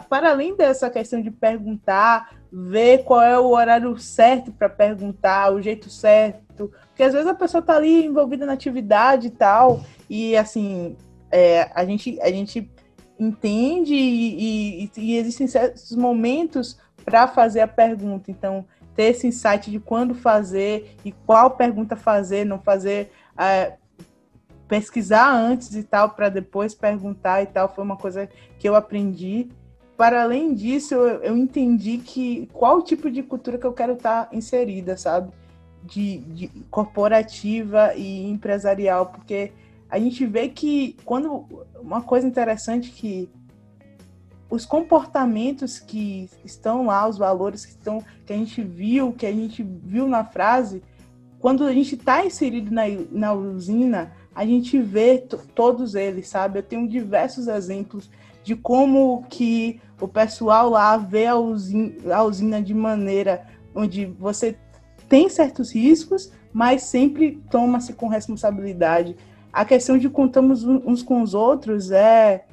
para 0.01 0.31
além 0.31 0.55
dessa 0.55 0.89
questão 0.89 1.21
de 1.21 1.29
perguntar, 1.29 2.35
ver 2.51 3.03
qual 3.03 3.21
é 3.21 3.37
o 3.39 3.49
horário 3.49 3.97
certo 3.97 4.51
para 4.51 4.69
perguntar, 4.69 5.53
o 5.53 5.61
jeito 5.61 5.89
certo, 5.89 6.71
porque 6.87 7.03
às 7.03 7.13
vezes 7.13 7.27
a 7.27 7.33
pessoa 7.33 7.59
está 7.59 7.75
ali 7.75 8.05
envolvida 8.05 8.45
na 8.45 8.53
atividade 8.53 9.27
e 9.27 9.31
tal, 9.31 9.81
e 10.09 10.35
assim, 10.35 10.95
é, 11.31 11.69
a, 11.73 11.83
gente, 11.85 12.19
a 12.21 12.29
gente 12.29 12.69
entende 13.19 13.93
e, 13.93 14.85
e, 14.85 14.91
e 14.97 15.17
existem 15.17 15.47
certos 15.47 15.95
momentos 15.95 16.79
para 17.03 17.27
fazer 17.27 17.61
a 17.61 17.67
pergunta. 17.67 18.29
Então, 18.29 18.65
ter 18.95 19.05
esse 19.05 19.27
insight 19.27 19.71
de 19.71 19.79
quando 19.79 20.13
fazer 20.13 20.95
e 21.03 21.11
qual 21.11 21.51
pergunta 21.51 21.95
fazer, 21.95 22.45
não 22.45 22.59
fazer. 22.59 23.11
É, 23.37 23.73
pesquisar 24.67 25.31
antes 25.31 25.75
e 25.75 25.83
tal, 25.83 26.11
para 26.11 26.29
depois 26.29 26.73
perguntar 26.73 27.43
e 27.43 27.45
tal, 27.45 27.73
foi 27.73 27.83
uma 27.83 27.97
coisa 27.97 28.27
que 28.57 28.67
eu 28.67 28.75
aprendi. 28.75 29.49
Para 29.95 30.23
além 30.23 30.53
disso, 30.53 30.95
eu, 30.95 31.21
eu 31.21 31.37
entendi 31.37 31.99
que 31.99 32.49
qual 32.51 32.81
tipo 32.81 33.11
de 33.11 33.21
cultura 33.21 33.57
que 33.57 33.65
eu 33.65 33.73
quero 33.73 33.93
estar 33.93 34.25
tá 34.25 34.35
inserida, 34.35 34.97
sabe? 34.97 35.31
De, 35.83 36.17
de 36.19 36.47
corporativa 36.71 37.93
e 37.95 38.29
empresarial, 38.29 39.07
porque 39.07 39.51
a 39.89 39.99
gente 39.99 40.25
vê 40.25 40.49
que 40.49 40.97
quando 41.05 41.45
uma 41.79 42.01
coisa 42.01 42.27
interessante 42.27 42.89
que 42.89 43.29
os 44.49 44.65
comportamentos 44.65 45.79
que 45.79 46.29
estão 46.45 46.85
lá, 46.85 47.07
os 47.07 47.17
valores 47.17 47.65
que 47.65 47.71
estão 47.71 48.03
que 48.25 48.33
a 48.33 48.35
gente 48.35 48.63
viu, 48.63 49.11
que 49.11 49.25
a 49.25 49.31
gente 49.31 49.63
viu 49.63 50.07
na 50.07 50.23
frase, 50.23 50.81
quando 51.39 51.63
a 51.63 51.73
gente 51.73 51.95
está 51.95 52.25
inserido 52.25 52.71
na, 52.71 52.83
na 53.11 53.33
usina, 53.33 54.13
a 54.33 54.45
gente 54.45 54.79
vê 54.79 55.17
todos 55.53 55.93
eles, 55.93 56.29
sabe? 56.29 56.59
Eu 56.59 56.63
tenho 56.63 56.87
diversos 56.87 57.47
exemplos 57.47 58.09
de 58.43 58.55
como 58.55 59.23
que 59.29 59.79
o 59.99 60.07
pessoal 60.07 60.69
lá 60.69 60.97
vê 60.97 61.27
a 61.27 61.35
usina, 61.35 62.15
a 62.15 62.23
usina 62.23 62.61
de 62.61 62.73
maneira 62.73 63.45
onde 63.73 64.05
você 64.05 64.57
tem 65.07 65.29
certos 65.29 65.71
riscos, 65.71 66.31
mas 66.51 66.83
sempre 66.83 67.41
toma-se 67.49 67.93
com 67.93 68.07
responsabilidade. 68.07 69.15
A 69.51 69.63
questão 69.63 69.97
de 69.97 70.09
contamos 70.09 70.63
uns 70.63 71.01
com 71.01 71.21
os 71.21 71.33
outros 71.33 71.91
é 71.91 72.45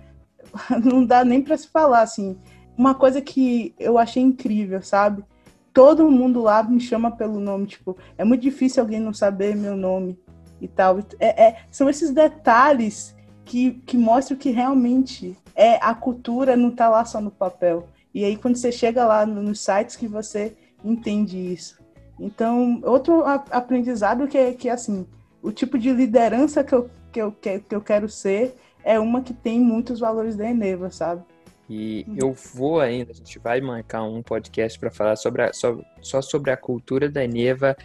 não 0.85 1.05
dá 1.05 1.25
nem 1.25 1.43
para 1.43 1.57
se 1.57 1.69
falar, 1.69 2.03
assim. 2.03 2.39
Uma 2.77 2.95
coisa 2.95 3.21
que 3.21 3.75
eu 3.79 3.99
achei 3.99 4.23
incrível, 4.23 4.83
sabe? 4.83 5.25
Todo 5.73 6.11
mundo 6.11 6.43
lá 6.43 6.63
me 6.63 6.81
chama 6.81 7.11
pelo 7.11 7.39
nome, 7.39 7.67
tipo, 7.67 7.97
é 8.17 8.25
muito 8.25 8.43
difícil 8.43 8.83
alguém 8.83 9.01
não 9.01 9.13
saber 9.13 9.55
meu 9.55 9.77
nome 9.77 10.19
e 10.61 10.67
tal. 10.67 10.99
É, 11.19 11.45
é, 11.45 11.57
são 11.71 11.89
esses 11.89 12.11
detalhes 12.11 13.15
que, 13.45 13.73
que 13.87 13.97
mostram 13.97 14.37
que 14.37 14.51
realmente 14.51 15.37
é 15.61 15.79
a 15.83 15.95
cultura 15.95 16.57
não 16.57 16.71
tá 16.71 16.89
lá 16.89 17.05
só 17.05 17.21
no 17.21 17.31
papel. 17.31 17.87
E 18.15 18.25
aí 18.25 18.35
quando 18.35 18.57
você 18.57 18.73
chega 18.73 19.05
lá 19.05 19.27
nos 19.27 19.61
sites 19.61 19.95
que 19.95 20.09
você 20.09 20.57
entende 20.83 21.37
isso. 21.37 21.79
Então, 22.19 22.81
outro 22.83 23.23
aprendizado 23.51 24.27
que 24.27 24.39
é 24.39 24.53
que 24.53 24.71
assim, 24.71 25.07
o 25.43 25.53
tipo 25.53 25.79
de 25.79 25.93
liderança 25.93 26.65
que 26.65 26.75
eu, 26.75 26.89
que 27.13 27.21
eu, 27.21 27.33
que 27.33 27.63
eu 27.71 27.81
quero 27.83 28.09
ser 28.09 28.57
é 28.83 28.99
uma 28.99 29.21
que 29.21 29.35
tem 29.35 29.61
muitos 29.61 30.01
valores 30.01 30.35
da 30.35 30.49
Eneva, 30.49 30.91
sabe? 30.91 31.23
E 31.69 32.07
eu 32.17 32.33
vou 32.33 32.81
ainda, 32.81 33.13
a 33.13 33.15
gente 33.15 33.39
vai 33.39 33.61
marcar 33.61 34.03
um 34.03 34.23
podcast 34.23 34.79
para 34.79 34.91
falar 34.91 35.17
sobre 35.17 35.43
a, 35.43 35.53
só, 35.53 35.79
só 36.01 36.23
sobre 36.23 36.51
a 36.51 36.57
cultura 36.57 37.09
da 37.09 37.23
Eneva 37.23 37.77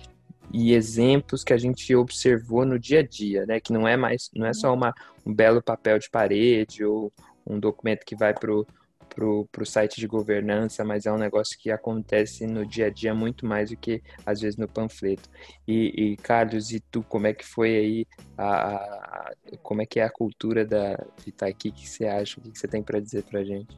e 0.51 0.73
exemplos 0.73 1.43
que 1.43 1.53
a 1.53 1.57
gente 1.57 1.93
observou 1.93 2.65
no 2.65 2.79
dia 2.79 2.99
a 2.99 3.03
dia, 3.03 3.45
né? 3.45 3.59
Que 3.59 3.73
não 3.73 3.87
é 3.87 3.97
mais, 3.97 4.31
não 4.33 4.47
é 4.47 4.53
só 4.53 4.73
uma, 4.73 4.93
um 5.25 5.33
belo 5.33 5.61
papel 5.61 5.99
de 5.99 6.09
parede 6.09 6.83
ou 6.83 7.11
um 7.45 7.59
documento 7.59 8.05
que 8.05 8.15
vai 8.15 8.33
para 8.33 8.51
o 8.53 9.65
site 9.65 9.99
de 9.99 10.07
governança, 10.07 10.83
mas 10.83 11.05
é 11.05 11.11
um 11.11 11.17
negócio 11.17 11.57
que 11.57 11.71
acontece 11.71 12.45
no 12.47 12.65
dia 12.65 12.87
a 12.87 12.89
dia 12.89 13.13
muito 13.13 13.45
mais 13.45 13.69
do 13.69 13.77
que 13.77 14.01
às 14.25 14.41
vezes 14.41 14.57
no 14.57 14.67
panfleto. 14.67 15.29
E, 15.67 16.13
e 16.13 16.17
Carlos, 16.17 16.71
e 16.71 16.79
tu, 16.79 17.03
como 17.03 17.27
é 17.27 17.33
que 17.33 17.45
foi 17.45 17.75
aí, 17.75 18.07
a, 18.37 18.75
a 18.75 19.33
como 19.61 19.81
é 19.81 19.85
que 19.85 19.99
é 19.99 20.03
a 20.03 20.09
cultura 20.09 20.65
da 20.65 21.05
Itaqui? 21.25 21.69
O 21.69 21.73
que 21.73 21.87
você 21.87 22.05
acha? 22.05 22.39
O 22.39 22.43
que 22.43 22.57
você 22.57 22.67
tem 22.67 22.81
para 22.81 22.99
dizer 22.99 23.23
para 23.23 23.43
gente? 23.43 23.77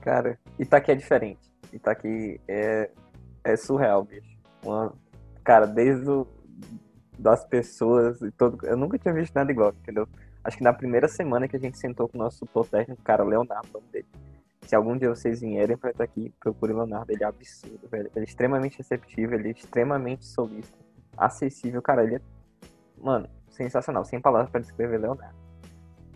Cara, 0.00 0.38
Itaqui 0.58 0.90
é 0.90 0.94
diferente. 0.94 1.50
Itaqui 1.72 2.40
é, 2.48 2.90
é 3.44 3.56
surreal, 3.56 4.04
bicho. 4.04 4.38
Uma, 4.62 4.92
cara, 5.44 5.66
desde 5.66 6.08
o, 6.08 6.26
das 7.18 7.44
pessoas 7.44 8.20
e 8.22 8.30
todo, 8.30 8.66
eu 8.66 8.76
nunca 8.76 8.98
tinha 8.98 9.14
visto 9.14 9.34
nada 9.34 9.50
igual, 9.52 9.74
entendeu? 9.82 10.08
Acho 10.42 10.56
que 10.56 10.64
na 10.64 10.72
primeira 10.72 11.08
semana 11.08 11.46
que 11.46 11.56
a 11.56 11.60
gente 11.60 11.78
sentou 11.78 12.08
com 12.08 12.18
o 12.18 12.20
nosso 12.20 12.46
tutor 12.46 12.66
técnico, 12.66 13.02
cara, 13.02 13.22
Leonardo, 13.22 13.68
o 13.68 13.72
nome 13.74 13.86
dele 13.92 14.06
se 14.70 14.76
algum 14.76 14.96
dia 14.96 15.08
vocês 15.08 15.40
vierem 15.40 15.76
pra 15.76 15.90
estar 15.90 16.04
aqui, 16.04 16.32
procure 16.38 16.72
o 16.72 16.76
Leonardo. 16.76 17.10
Ele 17.10 17.24
é 17.24 17.26
absurdo, 17.26 17.88
velho. 17.88 18.08
Ele 18.14 18.24
é 18.24 18.28
extremamente 18.28 18.78
receptivo, 18.78 19.34
ele 19.34 19.48
é 19.48 19.50
extremamente 19.50 20.24
solista, 20.24 20.78
acessível. 21.16 21.82
Cara, 21.82 22.04
ele 22.04 22.14
é, 22.14 22.20
mano, 22.96 23.28
sensacional. 23.48 24.04
Sem 24.04 24.20
palavras 24.20 24.48
para 24.48 24.60
descrever 24.60 24.98
Leonardo. 24.98 25.34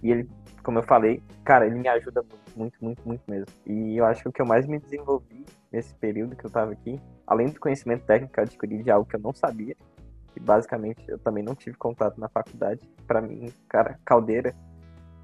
E 0.00 0.12
ele, 0.12 0.30
como 0.62 0.78
eu 0.78 0.84
falei, 0.84 1.20
cara, 1.44 1.66
ele 1.66 1.80
me 1.80 1.88
ajuda 1.88 2.22
muito, 2.54 2.78
muito, 2.78 2.78
muito, 2.80 3.02
muito 3.04 3.22
mesmo. 3.28 3.52
E 3.66 3.96
eu 3.96 4.04
acho 4.04 4.22
que 4.22 4.28
o 4.28 4.32
que 4.32 4.40
eu 4.40 4.46
mais 4.46 4.68
me 4.68 4.78
desenvolvi 4.78 5.44
nesse 5.72 5.92
período 5.94 6.36
que 6.36 6.46
eu 6.46 6.50
tava 6.50 6.70
aqui, 6.70 7.00
além 7.26 7.48
do 7.48 7.58
conhecimento 7.58 8.04
técnico 8.04 8.34
que 8.34 8.38
eu 8.38 8.44
adquiri 8.44 8.84
de 8.84 8.90
algo 8.92 9.08
que 9.08 9.16
eu 9.16 9.20
não 9.20 9.32
sabia, 9.32 9.74
que 10.34 10.40
basicamente 10.40 11.02
eu 11.08 11.18
também 11.18 11.44
não 11.44 11.54
tive 11.54 11.76
contato 11.76 12.20
na 12.20 12.28
faculdade. 12.28 12.80
Para 13.06 13.20
mim, 13.20 13.52
cara, 13.68 13.98
caldeira, 14.04 14.52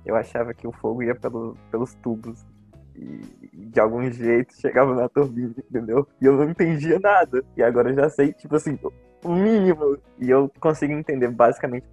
eu 0.06 0.14
achava 0.14 0.54
que 0.54 0.66
o 0.66 0.72
fogo 0.72 1.02
ia 1.02 1.14
pelo, 1.14 1.56
pelos 1.70 1.94
tubos 1.96 2.46
e 2.94 3.20
de 3.52 3.80
algum 3.80 4.08
jeito 4.10 4.54
chegava 4.54 4.94
na 4.94 5.08
turbina, 5.08 5.54
entendeu? 5.58 6.06
E 6.20 6.26
eu 6.26 6.36
não 6.36 6.48
entendia 6.48 6.98
nada. 7.00 7.44
E 7.56 7.62
agora 7.62 7.90
eu 7.90 7.96
já 7.96 8.08
sei, 8.08 8.32
tipo 8.32 8.54
assim, 8.54 8.78
o 9.24 9.34
mínimo. 9.34 9.98
E 10.18 10.30
eu 10.30 10.50
consigo 10.60 10.92
entender 10.92 11.28
basicamente 11.28 11.86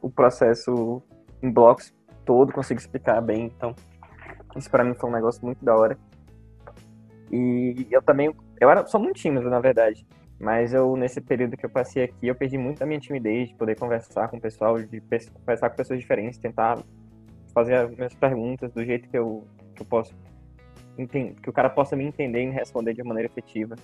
o 0.00 0.10
processo 0.10 1.02
em 1.42 1.50
blocos 1.50 1.92
todo, 2.24 2.52
consigo 2.52 2.80
explicar 2.80 3.20
bem. 3.20 3.52
Então, 3.54 3.74
isso 4.56 4.70
para 4.70 4.84
mim 4.84 4.94
foi 4.94 5.10
um 5.10 5.12
negócio 5.12 5.44
muito 5.44 5.62
da 5.62 5.76
hora. 5.76 5.98
E 7.30 7.86
eu 7.90 8.00
também, 8.00 8.34
eu 8.58 8.70
era, 8.70 8.86
sou 8.86 9.00
muito 9.00 9.16
tímido, 9.16 9.50
na 9.50 9.60
verdade. 9.60 10.06
Mas 10.38 10.74
eu, 10.74 10.96
nesse 10.96 11.20
período 11.20 11.56
que 11.56 11.64
eu 11.64 11.70
passei 11.70 12.04
aqui, 12.04 12.26
eu 12.26 12.34
perdi 12.34 12.58
muito 12.58 12.82
a 12.82 12.86
minha 12.86 13.00
timidez 13.00 13.48
de 13.48 13.54
poder 13.54 13.76
conversar 13.76 14.28
com 14.28 14.36
o 14.36 14.40
pessoal, 14.40 14.80
de 14.80 15.00
conversar 15.32 15.70
com 15.70 15.76
pessoas 15.76 16.00
diferentes, 16.00 16.38
tentar 16.38 16.78
fazer 17.52 17.74
as 17.74 17.90
minhas 17.90 18.14
perguntas 18.14 18.72
do 18.72 18.84
jeito 18.84 19.08
que 19.08 19.16
eu, 19.16 19.46
que 19.74 19.82
eu 19.82 19.86
posso 19.86 20.14
que 21.42 21.50
o 21.50 21.52
cara 21.52 21.68
possa 21.68 21.96
me 21.96 22.04
entender 22.04 22.42
e 22.42 22.46
me 22.46 22.52
responder 22.52 22.94
de 22.94 23.02
maneira 23.02 23.28
efetiva. 23.28 23.74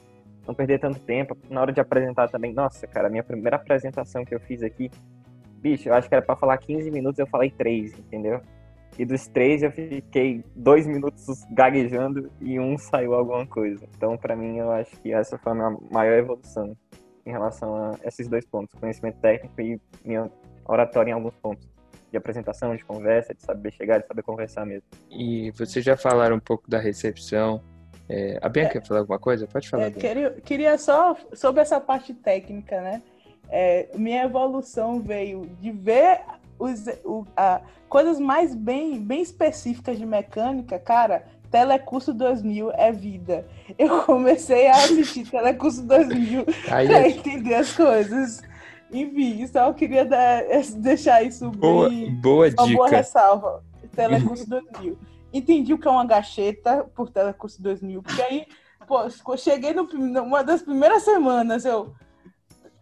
Não 0.46 0.54
perder 0.54 0.78
tanto 0.78 1.00
tempo. 1.00 1.36
Na 1.48 1.60
hora 1.60 1.72
de 1.72 1.80
apresentar 1.80 2.28
também, 2.28 2.52
nossa, 2.52 2.86
cara, 2.86 3.08
minha 3.08 3.22
primeira 3.22 3.56
apresentação 3.56 4.24
que 4.24 4.34
eu 4.34 4.40
fiz 4.40 4.62
aqui, 4.62 4.90
bicho, 5.60 5.88
eu 5.88 5.94
acho 5.94 6.08
que 6.08 6.14
era 6.14 6.24
para 6.24 6.36
falar 6.36 6.56
15 6.58 6.90
minutos, 6.90 7.18
eu 7.18 7.26
falei 7.26 7.50
3, 7.50 7.98
entendeu? 7.98 8.40
E 8.98 9.04
dos 9.04 9.26
três 9.28 9.62
eu 9.62 9.70
fiquei 9.70 10.44
dois 10.54 10.86
minutos 10.86 11.44
gaguejando 11.52 12.30
e 12.40 12.58
um 12.60 12.76
saiu 12.76 13.14
alguma 13.14 13.46
coisa. 13.46 13.86
Então, 13.96 14.16
para 14.16 14.36
mim, 14.36 14.58
eu 14.58 14.70
acho 14.70 14.94
que 15.00 15.12
essa 15.12 15.38
foi 15.38 15.52
a 15.52 15.54
minha 15.54 15.76
maior 15.90 16.18
evolução 16.18 16.76
em 17.24 17.30
relação 17.30 17.74
a 17.74 17.98
esses 18.04 18.28
dois 18.28 18.44
pontos: 18.46 18.78
conhecimento 18.78 19.18
técnico 19.20 19.60
e 19.60 19.80
minha 20.04 20.30
oratória 20.66 21.10
em 21.10 21.14
alguns 21.14 21.34
pontos 21.36 21.68
de 22.10 22.16
apresentação, 22.16 22.74
de 22.74 22.84
conversa, 22.84 23.34
de 23.34 23.42
saber 23.42 23.72
chegar, 23.72 23.98
de 23.98 24.06
saber 24.06 24.22
conversar 24.22 24.66
mesmo. 24.66 24.82
E 25.10 25.50
vocês 25.52 25.84
já 25.84 25.96
falaram 25.96 26.36
um 26.36 26.40
pouco 26.40 26.68
da 26.68 26.78
recepção. 26.78 27.62
É, 28.08 28.38
a 28.42 28.48
Bianca 28.48 28.70
é, 28.70 28.80
quer 28.80 28.86
falar 28.86 29.00
alguma 29.00 29.18
coisa? 29.18 29.46
Pode 29.46 29.68
falar. 29.68 29.84
É, 29.84 29.90
queria, 29.92 30.30
queria 30.44 30.76
só 30.76 31.16
sobre 31.32 31.62
essa 31.62 31.80
parte 31.80 32.12
técnica, 32.12 32.80
né? 32.80 33.02
É, 33.48 33.88
minha 33.94 34.24
evolução 34.24 35.00
veio 35.00 35.46
de 35.60 35.70
ver 35.70 36.20
os, 36.60 36.86
o, 37.04 37.26
a, 37.36 37.62
coisas 37.88 38.20
mais 38.20 38.54
bem, 38.54 39.00
bem 39.00 39.22
específicas 39.22 39.98
de 39.98 40.06
mecânica, 40.06 40.78
cara. 40.78 41.24
Telecurso 41.50 42.14
2000 42.14 42.70
é 42.74 42.92
vida. 42.92 43.44
Eu 43.76 44.02
comecei 44.04 44.68
a 44.68 44.74
assistir 44.74 45.28
Telecurso 45.28 45.82
2000 45.82 46.44
para 46.68 46.82
é 46.82 47.08
entender 47.08 47.54
as 47.54 47.72
coisas. 47.72 48.42
Enfim, 48.92 49.46
só 49.46 49.72
queria 49.72 50.04
dar, 50.04 50.42
deixar 50.76 51.22
isso 51.22 51.50
boa, 51.50 51.88
bem. 51.88 52.14
Boa 52.14 52.46
uma 52.46 52.50
dica. 52.50 52.76
boa 52.76 52.88
ressalva. 52.88 53.64
Telecurso 53.94 54.48
2000. 54.48 54.98
Entendi 55.32 55.72
o 55.72 55.78
que 55.78 55.88
é 55.88 55.90
uma 55.90 56.04
gacheta 56.04 56.84
por 56.94 57.10
Telecurso 57.10 57.62
2000, 57.62 58.02
porque 58.02 58.22
aí, 58.22 58.46
pô, 58.86 59.08
cheguei 59.36 59.72
no, 59.72 59.84
numa 59.84 60.42
das 60.42 60.62
primeiras 60.62 61.02
semanas, 61.02 61.64
eu. 61.64 61.92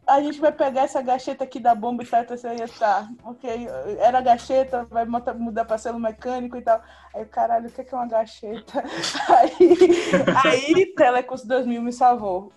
A 0.09 0.23
gente 0.23 0.41
vai 0.41 0.50
pegar 0.50 0.83
essa 0.83 1.03
gacheta 1.03 1.45
aqui 1.45 1.61
da 1.61 1.75
bomba 1.75 2.03
e 2.03 2.07
tal, 2.07 2.25
você 2.27 2.49
ia 2.55 2.67
tá, 2.67 3.07
ok, 3.23 3.69
era 3.99 4.23
gacheta, 4.23 4.87
vai 4.91 5.05
mudar 5.05 5.67
para 5.67 5.77
selo 5.77 6.00
mecânico 6.00 6.57
e 6.57 6.62
tal. 6.62 6.83
Aí, 7.15 7.25
caralho, 7.27 7.69
o 7.69 7.71
que 7.71 7.83
é, 7.83 7.85
que 7.85 7.95
é 7.95 7.99
uma 7.99 8.07
gacheta? 8.07 8.83
Aí, 9.29 10.75
aí 10.77 10.87
Telecurso 10.95 11.47
2000 11.47 11.83
me 11.83 11.93
salvou. 11.93 12.53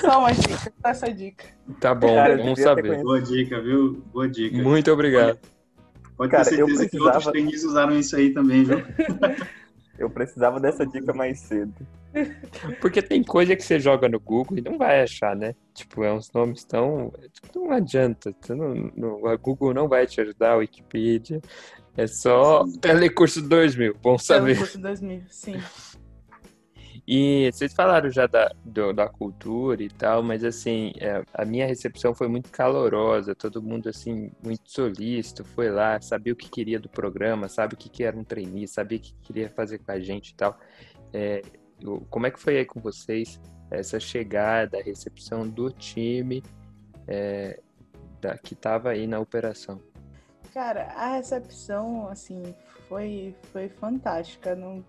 Só 0.00 0.18
uma 0.20 0.32
dica, 0.32 0.72
essa 0.84 1.12
dica. 1.12 1.46
Tá 1.80 1.94
bom, 1.94 2.14
Cara, 2.14 2.36
bom 2.36 2.56
saber. 2.56 3.02
Boa 3.02 3.20
dica, 3.20 3.60
viu? 3.60 4.02
Boa 4.12 4.28
dica. 4.28 4.62
Muito 4.62 4.90
obrigado. 4.90 5.38
Pode 6.16 6.30
Cara, 6.30 6.44
ter 6.44 6.56
certeza 6.56 6.78
precisava... 6.78 7.10
que 7.10 7.16
outros 7.16 7.32
tênis 7.32 7.64
usaram 7.64 7.98
isso 7.98 8.16
aí 8.16 8.30
também, 8.30 8.64
viu? 8.64 8.78
Eu 9.98 10.10
precisava 10.10 10.58
dessa 10.58 10.86
dica 10.86 11.12
mais 11.12 11.40
cedo. 11.40 11.74
Porque 12.80 13.02
tem 13.02 13.22
coisa 13.22 13.56
que 13.56 13.62
você 13.62 13.78
joga 13.78 14.08
no 14.08 14.20
Google 14.20 14.58
e 14.58 14.60
não 14.60 14.78
vai 14.78 15.02
achar, 15.02 15.34
né? 15.34 15.54
Tipo, 15.72 16.04
é 16.04 16.12
uns 16.12 16.30
nomes 16.32 16.64
tão. 16.64 17.12
Tipo, 17.32 17.60
não 17.60 17.72
adianta. 17.72 18.34
Não, 18.50 18.90
não, 18.96 19.26
a 19.26 19.36
Google 19.36 19.74
não 19.74 19.88
vai 19.88 20.06
te 20.06 20.20
ajudar, 20.20 20.52
a 20.52 20.56
Wikipedia. 20.56 21.40
É 21.96 22.06
só 22.06 22.64
Telecurso 22.80 23.40
2000, 23.40 23.96
bom 24.02 24.18
saber. 24.18 24.54
Telecurso 24.54 24.78
2000, 24.78 25.22
sim. 25.28 25.60
E 27.06 27.50
vocês 27.52 27.74
falaram 27.74 28.08
já 28.10 28.26
da, 28.26 28.50
do, 28.64 28.92
da 28.92 29.06
cultura 29.06 29.82
e 29.82 29.90
tal, 29.90 30.22
mas 30.22 30.42
assim, 30.42 30.92
é, 30.98 31.22
a 31.34 31.44
minha 31.44 31.66
recepção 31.66 32.14
foi 32.14 32.28
muito 32.28 32.50
calorosa, 32.50 33.34
todo 33.34 33.62
mundo 33.62 33.90
assim, 33.90 34.30
muito 34.42 34.70
solícito, 34.70 35.44
foi 35.44 35.70
lá, 35.70 36.00
sabia 36.00 36.32
o 36.32 36.36
que 36.36 36.48
queria 36.48 36.80
do 36.80 36.88
programa, 36.88 37.46
sabe 37.46 37.74
o 37.74 37.76
que, 37.76 37.90
que 37.90 38.04
era 38.04 38.16
um 38.16 38.24
trainee, 38.24 38.66
sabia 38.66 38.96
o 38.96 39.00
que 39.02 39.14
queria 39.22 39.50
fazer 39.50 39.78
com 39.78 39.92
a 39.92 40.00
gente 40.00 40.30
e 40.30 40.34
tal. 40.34 40.58
É, 41.12 41.42
como 42.08 42.26
é 42.26 42.30
que 42.30 42.40
foi 42.40 42.56
aí 42.56 42.64
com 42.64 42.80
vocês 42.80 43.38
essa 43.70 44.00
chegada, 44.00 44.78
a 44.78 44.82
recepção 44.82 45.46
do 45.46 45.70
time 45.70 46.42
é, 47.06 47.60
da, 48.18 48.38
que 48.38 48.54
estava 48.54 48.90
aí 48.90 49.06
na 49.06 49.20
operação? 49.20 49.78
Cara, 50.54 50.84
a 50.94 51.16
recepção, 51.16 52.08
assim, 52.08 52.54
foi, 52.88 53.34
foi 53.52 53.68
fantástica. 53.68 54.54
Não, 54.54 54.84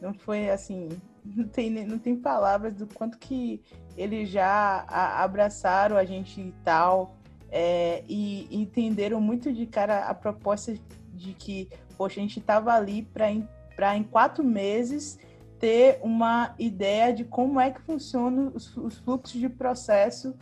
não 0.00 0.12
foi 0.12 0.50
assim, 0.50 0.88
não 1.24 1.46
tem, 1.46 1.70
não 1.70 1.98
tem 1.98 2.16
palavras 2.16 2.74
do 2.74 2.86
quanto 2.86 3.18
que 3.18 3.60
eles 3.96 4.28
já 4.28 4.84
abraçaram 4.88 5.96
a 5.96 6.04
gente 6.04 6.40
e 6.40 6.54
tal, 6.64 7.16
é, 7.50 8.04
e 8.08 8.48
entenderam 8.50 9.20
muito 9.20 9.52
de 9.52 9.66
cara 9.66 10.06
a 10.06 10.14
proposta 10.14 10.74
de 11.12 11.34
que, 11.34 11.68
poxa, 11.96 12.20
a 12.20 12.22
gente 12.22 12.38
estava 12.38 12.72
ali 12.72 13.02
para 13.02 13.96
em 13.96 14.02
quatro 14.04 14.44
meses 14.44 15.18
ter 15.58 15.98
uma 16.02 16.54
ideia 16.58 17.12
de 17.12 17.24
como 17.24 17.60
é 17.60 17.70
que 17.70 17.80
funcionam 17.82 18.50
os, 18.54 18.74
os 18.76 18.98
fluxos 18.98 19.38
de 19.38 19.48
processo 19.48 20.34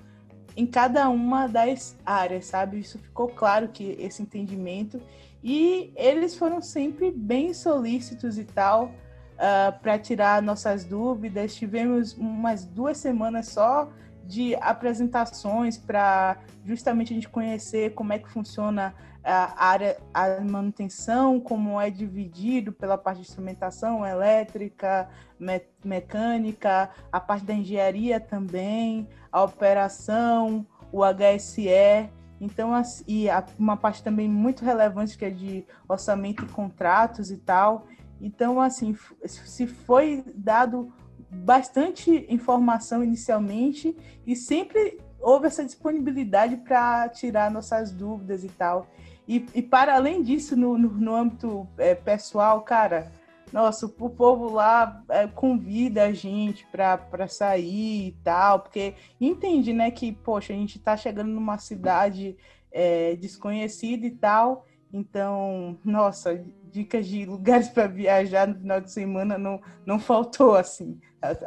em 0.56 0.66
cada 0.66 1.08
uma 1.08 1.46
das 1.46 1.96
áreas, 2.04 2.46
sabe? 2.46 2.78
Isso 2.78 2.98
ficou 2.98 3.28
claro 3.28 3.68
que 3.68 3.96
esse 3.98 4.22
entendimento 4.22 5.00
e 5.42 5.92
eles 5.96 6.36
foram 6.36 6.60
sempre 6.60 7.10
bem 7.10 7.54
solícitos 7.54 8.38
e 8.38 8.44
tal 8.44 8.92
uh, 9.38 9.68
ah, 9.68 9.78
para 9.80 9.98
tirar 9.98 10.42
nossas 10.42 10.84
dúvidas. 10.84 11.54
Tivemos 11.54 12.12
umas 12.14 12.64
duas 12.64 12.98
semanas 12.98 13.48
só 13.48 13.88
de 14.24 14.54
apresentações 14.56 15.78
para 15.78 16.36
justamente 16.64 17.12
a 17.12 17.14
gente 17.14 17.28
conhecer 17.28 17.94
como 17.94 18.12
é 18.12 18.18
que 18.18 18.28
funciona 18.28 18.94
a 19.24 19.66
área 19.66 19.98
a 20.12 20.40
manutenção, 20.40 21.40
como 21.40 21.80
é 21.80 21.90
dividido 21.90 22.72
pela 22.72 22.96
parte 22.96 23.18
de 23.18 23.28
instrumentação 23.28 24.06
elétrica, 24.06 25.08
me 25.38 25.60
mecânica, 25.84 26.90
a 27.12 27.20
parte 27.20 27.44
da 27.44 27.54
engenharia 27.54 28.20
também, 28.20 29.08
a 29.30 29.42
operação, 29.42 30.66
o 30.92 31.00
HSE. 31.04 32.10
Então, 32.40 32.70
e 33.06 33.26
uma 33.58 33.76
parte 33.76 34.02
também 34.02 34.28
muito 34.28 34.64
relevante 34.64 35.18
que 35.18 35.24
é 35.24 35.30
de 35.30 35.64
orçamento 35.88 36.44
e 36.44 36.48
contratos 36.48 37.30
e 37.30 37.36
tal. 37.36 37.86
Então, 38.20 38.60
assim, 38.60 38.96
se 39.24 39.66
foi 39.66 40.24
dado 40.34 40.92
bastante 41.30 42.26
informação 42.28 43.04
inicialmente 43.04 43.96
e 44.26 44.34
sempre 44.34 44.98
houve 45.20 45.46
essa 45.46 45.64
disponibilidade 45.64 46.56
para 46.58 47.08
tirar 47.08 47.50
nossas 47.50 47.92
dúvidas 47.92 48.44
e 48.44 48.48
tal. 48.48 48.86
E, 49.26 49.44
e 49.54 49.60
para 49.60 49.94
além 49.94 50.22
disso, 50.22 50.56
no, 50.56 50.78
no, 50.78 50.88
no 50.88 51.14
âmbito 51.14 51.68
é, 51.76 51.94
pessoal, 51.94 52.62
cara, 52.62 53.12
nossa, 53.52 53.86
o 53.86 54.10
povo 54.10 54.50
lá 54.50 55.02
é, 55.08 55.26
convida 55.26 56.04
a 56.04 56.12
gente 56.12 56.66
para 56.66 57.28
sair 57.28 58.08
e 58.08 58.12
tal, 58.22 58.60
porque 58.60 58.94
entende, 59.20 59.72
né, 59.72 59.90
que, 59.90 60.12
poxa, 60.12 60.52
a 60.52 60.56
gente 60.56 60.78
está 60.78 60.96
chegando 60.96 61.28
numa 61.28 61.58
cidade 61.58 62.36
é, 62.70 63.16
desconhecida 63.16 64.06
e 64.06 64.10
tal, 64.10 64.66
então, 64.92 65.78
nossa, 65.84 66.42
dicas 66.70 67.06
de 67.06 67.24
lugares 67.24 67.68
para 67.68 67.86
viajar 67.86 68.46
no 68.46 68.58
final 68.58 68.80
de 68.80 68.90
semana 68.90 69.36
não, 69.36 69.60
não 69.84 69.98
faltou, 69.98 70.54
assim. 70.54 70.98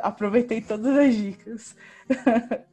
Aproveitei 0.02 0.62
todas 0.62 0.96
as 0.98 1.16
dicas. 1.16 1.76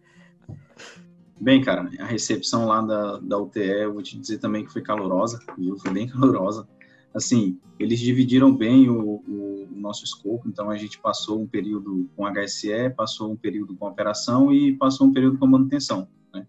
Bem, 1.40 1.62
cara, 1.62 1.88
a 2.00 2.04
recepção 2.04 2.66
lá 2.66 2.82
da, 2.82 3.18
da 3.18 3.38
UTE, 3.38 3.60
eu 3.60 3.92
vou 3.92 4.02
te 4.02 4.18
dizer 4.18 4.38
também 4.38 4.64
que 4.64 4.72
foi 4.72 4.82
calorosa, 4.82 5.38
viu? 5.56 5.78
Foi 5.78 5.92
bem 5.92 6.06
calorosa. 6.08 6.68
Assim, 7.14 7.60
eles 7.78 8.00
dividiram 8.00 8.52
bem 8.54 8.88
o, 8.90 9.22
o, 9.26 9.68
o 9.70 9.80
nosso 9.80 10.04
escopo, 10.04 10.48
então 10.48 10.68
a 10.68 10.76
gente 10.76 10.98
passou 10.98 11.40
um 11.40 11.46
período 11.46 12.10
com 12.16 12.26
HSE, 12.26 12.90
passou 12.96 13.30
um 13.30 13.36
período 13.36 13.76
com 13.76 13.86
operação 13.86 14.52
e 14.52 14.76
passou 14.76 15.06
um 15.06 15.12
período 15.12 15.38
com 15.38 15.46
manutenção, 15.46 16.08
né? 16.34 16.44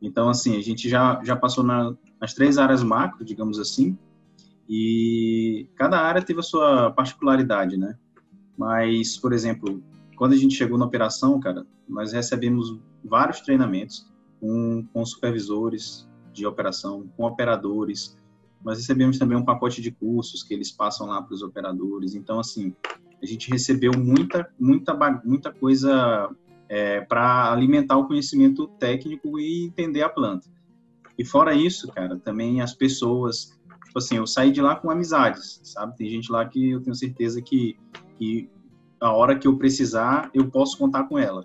Então, 0.00 0.30
assim, 0.30 0.56
a 0.56 0.62
gente 0.62 0.88
já, 0.88 1.20
já 1.22 1.36
passou 1.36 1.62
na, 1.62 1.94
nas 2.22 2.32
três 2.32 2.56
áreas 2.56 2.84
macro, 2.84 3.24
digamos 3.24 3.58
assim, 3.58 3.98
e 4.68 5.68
cada 5.74 6.00
área 6.00 6.22
teve 6.22 6.38
a 6.38 6.44
sua 6.44 6.92
particularidade, 6.92 7.76
né? 7.76 7.98
Mas, 8.56 9.18
por 9.18 9.32
exemplo, 9.32 9.82
quando 10.16 10.32
a 10.32 10.36
gente 10.36 10.54
chegou 10.54 10.78
na 10.78 10.84
operação, 10.84 11.40
cara, 11.40 11.66
nós 11.88 12.12
recebemos 12.12 12.78
vários 13.04 13.40
treinamentos 13.40 14.08
com, 14.40 14.86
com 14.92 15.04
supervisores 15.04 16.08
de 16.32 16.46
operação, 16.46 17.10
com 17.16 17.24
operadores. 17.24 18.16
Nós 18.64 18.78
recebemos 18.78 19.18
também 19.18 19.36
um 19.36 19.44
pacote 19.44 19.82
de 19.82 19.90
cursos 19.90 20.44
que 20.44 20.54
eles 20.54 20.70
passam 20.70 21.08
lá 21.08 21.20
para 21.20 21.34
os 21.34 21.42
operadores. 21.42 22.14
Então, 22.14 22.38
assim, 22.38 22.72
a 23.20 23.26
gente 23.26 23.50
recebeu 23.50 23.90
muita, 23.98 24.48
muita, 24.60 24.94
muita 25.24 25.52
coisa 25.52 26.30
é, 26.68 27.00
para 27.00 27.52
alimentar 27.52 27.96
o 27.96 28.06
conhecimento 28.06 28.68
técnico 28.78 29.40
e 29.40 29.64
entender 29.64 30.02
a 30.02 30.08
planta. 30.08 30.48
E 31.18 31.24
fora 31.24 31.54
isso, 31.54 31.88
cara, 31.88 32.18
também 32.18 32.60
as 32.60 32.74
pessoas, 32.74 33.58
tipo 33.86 33.98
assim, 33.98 34.16
eu 34.16 34.26
saí 34.26 34.50
de 34.50 34.60
lá 34.60 34.76
com 34.76 34.90
amizades, 34.90 35.60
sabe? 35.62 35.96
Tem 35.96 36.08
gente 36.08 36.30
lá 36.30 36.44
que 36.46 36.70
eu 36.70 36.80
tenho 36.80 36.94
certeza 36.94 37.40
que, 37.42 37.76
que 38.18 38.48
a 39.00 39.12
hora 39.12 39.38
que 39.38 39.46
eu 39.46 39.56
precisar, 39.56 40.30
eu 40.32 40.50
posso 40.50 40.78
contar 40.78 41.04
com 41.04 41.18
ela. 41.18 41.44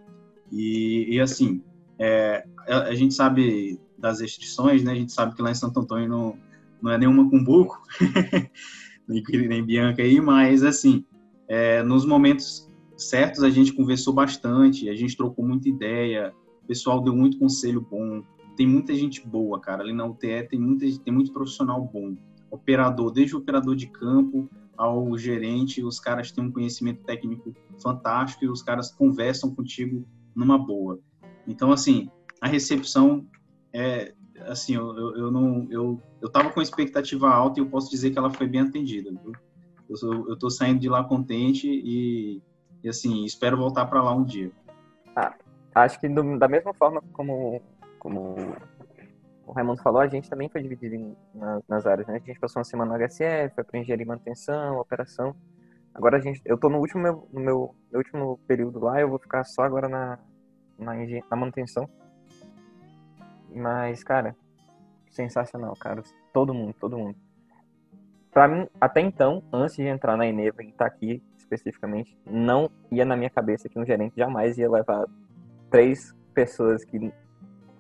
E, 0.52 1.08
e 1.10 1.20
assim, 1.20 1.62
é, 2.00 2.46
a, 2.68 2.84
a, 2.84 2.96
gente 2.96 3.14
sabe 3.14 3.80
das 3.98 4.22
restrições, 4.22 4.84
né? 4.84 4.92
A 4.92 4.96
gente 4.96 5.12
sabe 5.12 5.36
que 5.36 5.42
lá 5.42 5.52
em 5.52 5.56
Santo 5.56 5.80
Antônio 5.80 6.08
não, 6.08 6.38
não 6.82 6.92
é 6.92 6.98
nenhuma 6.98 7.30
cumbuco, 7.30 7.82
nem, 9.08 9.24
nem 9.48 9.66
Bianca 9.66 10.02
aí, 10.02 10.22
mas 10.22 10.64
assim, 10.64 11.04
é, 11.48 11.82
nos 11.84 12.06
momentos 12.06 12.68
certos 12.96 13.44
a 13.44 13.50
gente 13.50 13.74
conversou 13.74 14.14
bastante, 14.14 14.90
a 14.90 14.96
gente 14.96 15.18
trocou 15.18 15.46
muita 15.46 15.70
ideia, 15.70 16.34
o 16.64 16.68
pessoal 16.68 17.02
deu 17.02 17.16
muito 17.16 17.40
conselho 17.40 17.82
bom, 17.82 18.24
tem 18.58 18.68
muita 18.68 18.94
gente 18.96 19.26
boa, 19.26 19.62
cara. 19.62 19.84
Ali 19.84 19.94
na 19.94 20.06
UTE 20.06 20.44
tem, 20.50 20.60
muita, 20.60 20.86
tem 21.04 21.14
muito 21.14 21.32
profissional 21.32 21.80
bom. 21.86 22.18
Operador, 22.50 23.12
desde 23.12 23.36
o 23.36 23.40
operador 23.40 23.76
de 23.76 23.88
campo 23.88 24.50
ao 24.76 25.16
gerente, 25.18 25.84
os 25.84 26.00
caras 26.00 26.32
têm 26.32 26.44
um 26.44 26.52
conhecimento 26.52 27.04
técnico 27.04 27.54
fantástico 27.82 28.44
e 28.44 28.50
os 28.50 28.64
caras 28.64 28.92
conversam 28.92 29.54
contigo 29.54 30.06
numa 30.36 30.58
boa. 30.58 31.00
Então, 31.48 31.72
assim, 31.72 32.10
a 32.42 32.48
recepção 32.48 33.26
é, 33.72 34.14
assim, 34.48 34.76
eu, 34.76 35.16
eu, 35.16 35.32
não, 35.32 35.68
eu, 35.70 36.02
eu 36.20 36.30
tava 36.30 36.50
com 36.50 36.62
expectativa 36.62 37.30
alta 37.30 37.60
e 37.60 37.64
eu 37.64 37.70
posso 37.70 37.90
dizer 37.92 38.12
que 38.12 38.18
ela 38.18 38.32
foi 38.32 38.48
bem 38.48 38.62
atendida, 38.62 39.12
viu? 39.12 39.34
Eu, 39.88 39.96
sou, 39.96 40.30
eu 40.30 40.38
tô 40.38 40.50
saindo 40.50 40.80
de 40.80 40.90
lá 40.90 41.04
contente 41.04 41.68
e, 41.70 42.42
e 42.84 42.90
assim, 42.90 43.24
espero 43.24 43.56
voltar 43.56 43.86
para 43.86 44.02
lá 44.02 44.14
um 44.14 44.24
dia. 44.24 44.52
Ah, 45.16 45.36
acho 45.76 46.00
que 46.00 46.10
do, 46.10 46.38
da 46.38 46.48
mesma 46.48 46.74
forma 46.74 47.02
como 47.14 47.62
como 47.98 48.36
o 49.46 49.52
Raimundo 49.52 49.82
falou, 49.82 50.02
a 50.02 50.08
gente 50.08 50.30
também 50.30 50.50
foi 50.50 50.62
dividido 50.62 50.96
em, 50.96 51.16
nas, 51.34 51.64
nas, 51.68 51.86
áreas, 51.86 52.08
né? 52.08 52.16
A 52.16 52.20
gente 52.20 52.40
passou 52.40 52.60
uma 52.60 52.66
semana 52.66 52.98
no 52.98 53.08
HCF, 53.08 53.56
foi 53.56 53.64
para 53.64 53.80
engenharia 53.80 54.04
e 54.04 54.08
manutenção, 54.08 54.78
operação. 54.78 55.36
Agora 55.94 56.18
a 56.18 56.20
gente, 56.20 56.42
eu 56.46 56.58
tô 56.58 56.70
no 56.70 56.80
último 56.80 57.02
meu, 57.02 57.28
no 57.32 57.40
meu, 57.40 57.76
meu 57.92 58.00
último 58.00 58.40
período 58.48 58.80
lá, 58.80 59.00
eu 59.00 59.10
vou 59.10 59.20
ficar 59.20 59.44
só 59.44 59.64
agora 59.64 59.88
na 59.88 60.20
na, 60.78 60.94
na 60.96 61.38
manutenção. 61.38 61.90
Mas, 63.54 64.04
cara, 64.04 64.36
sensacional, 65.10 65.76
cara. 65.76 66.04
Todo 66.32 66.54
mundo, 66.54 66.76
todo 66.80 66.98
mundo. 66.98 67.18
Pra 68.32 68.48
mim, 68.48 68.68
até 68.80 69.02
então, 69.02 69.42
antes 69.52 69.76
de 69.76 69.84
entrar 69.84 70.16
na 70.16 70.28
Eneva 70.28 70.62
e 70.62 70.68
estar 70.68 70.86
tá 70.86 70.86
aqui 70.86 71.24
especificamente, 71.38 72.16
não 72.26 72.70
ia 72.92 73.06
na 73.06 73.16
minha 73.16 73.30
cabeça 73.30 73.68
que 73.68 73.80
um 73.80 73.86
gerente 73.86 74.18
jamais 74.18 74.58
ia 74.58 74.70
levar 74.70 75.08
três 75.72 76.14
pessoas 76.34 76.84
que 76.84 77.12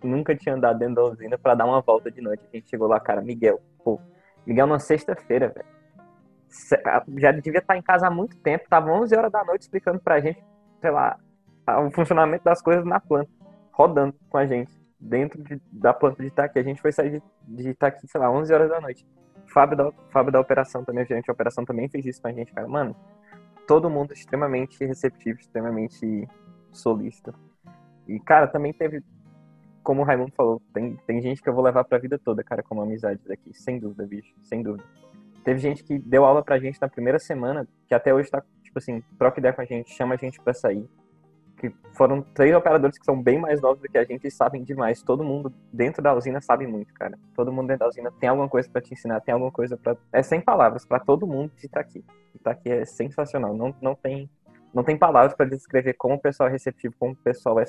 nunca 0.04 0.36
tinha 0.36 0.56
andado 0.56 0.80
dentro 0.80 0.96
da 0.96 1.04
usina 1.04 1.38
para 1.38 1.56
dar 1.56 1.66
uma 1.66 1.82
volta 1.82 2.12
de 2.12 2.22
noite. 2.22 2.44
A 2.52 2.56
gente 2.56 2.70
chegou 2.70 2.88
lá, 2.88 3.00
cara, 3.00 3.22
Miguel, 3.22 3.62
pô, 3.84 4.00
Miguel 4.46 4.68
numa 4.68 4.80
sexta-feira, 4.80 5.50
velho. 5.50 5.68
Já 7.18 7.32
devia 7.32 7.60
estar 7.60 7.78
em 7.78 7.82
casa 7.82 8.08
há 8.08 8.12
muito 8.12 8.38
tempo, 8.38 8.70
tava 8.70 8.92
11 8.92 9.16
horas 9.16 9.32
da 9.32 9.44
noite 9.44 9.64
explicando 9.64 10.00
pra 10.00 10.20
gente, 10.20 10.44
sei 10.80 10.92
lá, 10.92 11.20
o 11.86 11.92
funcionamento 11.92 12.44
das 12.44 12.62
coisas 12.62 12.86
na 12.86 13.00
planta, 13.00 13.30
rodando 13.72 14.16
com 14.30 14.38
a 14.38 14.46
gente, 14.46 14.72
dentro 15.00 15.44
de, 15.44 15.62
da 15.72 15.94
planta 15.94 16.22
de 16.22 16.30
Itaqui. 16.30 16.60
A 16.60 16.64
gente 16.64 16.82
foi 16.82 16.92
sair 16.92 17.22
de, 17.44 17.64
de 17.64 17.70
Itaqui, 17.70 18.08
sei 18.08 18.22
lá, 18.22 18.32
11 18.32 18.54
horas 18.54 18.70
da 18.70 18.80
noite. 18.80 19.06
Fábio 19.48 19.78
da, 19.78 19.92
Fábio 20.12 20.32
da 20.32 20.40
operação 20.40 20.84
também, 20.84 21.04
o 21.04 21.08
gerente 21.08 21.26
de 21.26 21.32
operação 21.32 21.66
também 21.66 21.90
fez 21.90 22.06
isso 22.06 22.22
com 22.22 22.28
a 22.28 22.34
gente, 22.34 22.54
cara. 22.54 22.68
Mano, 22.68 22.96
todo 23.68 23.90
mundo 23.90 24.14
extremamente 24.14 24.84
receptivo, 24.86 25.40
extremamente 25.40 26.28
solícito. 26.72 27.34
E, 28.08 28.20
cara, 28.20 28.48
também 28.48 28.72
teve, 28.72 29.04
como 29.88 30.02
o 30.02 30.04
Raimundo 30.04 30.34
falou, 30.36 30.62
tem, 30.74 30.98
tem 31.08 31.22
gente 31.22 31.42
que 31.42 31.48
eu 31.48 31.54
vou 31.54 31.64
levar 31.64 31.86
pra 31.86 31.98
vida 31.98 32.20
toda, 32.20 32.44
cara, 32.44 32.62
como 32.62 32.82
amizade 32.82 33.22
daqui, 33.26 33.54
sem 33.54 33.80
dúvida, 33.80 34.06
bicho, 34.06 34.36
sem 34.44 34.62
dúvida. 34.62 34.84
Teve 35.46 35.62
gente 35.62 35.82
que 35.82 35.98
deu 35.98 36.26
aula 36.26 36.44
pra 36.44 36.60
gente 36.60 36.78
na 36.82 36.90
primeira 36.90 37.18
semana, 37.18 37.66
que 37.88 37.96
até 37.96 38.14
hoje 38.14 38.30
tá, 38.30 38.44
tipo 38.62 38.78
assim, 38.78 39.02
troca 39.18 39.40
ideia 39.40 39.54
com 39.54 39.62
a 39.62 39.66
gente, 39.66 39.90
chama 39.94 40.16
a 40.16 40.18
gente 40.18 40.42
pra 40.42 40.54
sair. 40.54 40.86
Que 41.56 41.74
foram 41.94 42.22
três 42.22 42.54
operadores 42.54 42.98
que 42.98 43.06
são 43.06 43.24
bem 43.24 43.40
mais 43.40 43.62
novos 43.62 43.82
do 43.82 43.88
que 43.88 43.98
a 43.98 44.04
gente 44.04 44.28
e 44.28 44.30
sabem 44.30 44.62
demais. 44.62 45.02
Todo 45.02 45.24
mundo 45.24 45.54
dentro 45.72 46.04
da 46.04 46.14
usina 46.14 46.42
sabe 46.42 46.68
muito, 46.68 46.94
cara. 46.94 47.18
Todo 47.34 47.50
mundo 47.50 47.68
dentro 47.68 47.86
da 47.86 47.88
usina 47.88 48.12
tem 48.20 48.28
alguma 48.28 48.50
coisa 48.50 48.70
para 48.70 48.82
te 48.82 48.94
ensinar, 48.94 49.22
tem 49.22 49.32
alguma 49.34 49.54
coisa 49.54 49.78
para 49.78 49.96
É 50.12 50.22
sem 50.22 50.42
palavras, 50.42 50.86
para 50.86 51.00
todo 51.00 51.26
mundo 51.26 51.54
que 51.56 51.70
tá 51.70 51.80
aqui. 51.80 52.04
Que 52.34 52.40
tá 52.40 52.52
aqui 52.52 52.70
é 52.70 52.84
sensacional. 52.84 53.54
Não, 53.54 53.74
não 53.82 53.96
tem 53.96 54.30
não 54.74 54.84
tem 54.84 54.98
palavras 54.98 55.34
para 55.34 55.46
descrever 55.46 55.94
como 55.94 56.16
o 56.16 56.20
pessoal 56.20 56.50
é 56.50 56.52
receptivo, 56.52 56.94
como 57.00 57.14
o 57.14 57.16
pessoal 57.16 57.58
é 57.58 57.66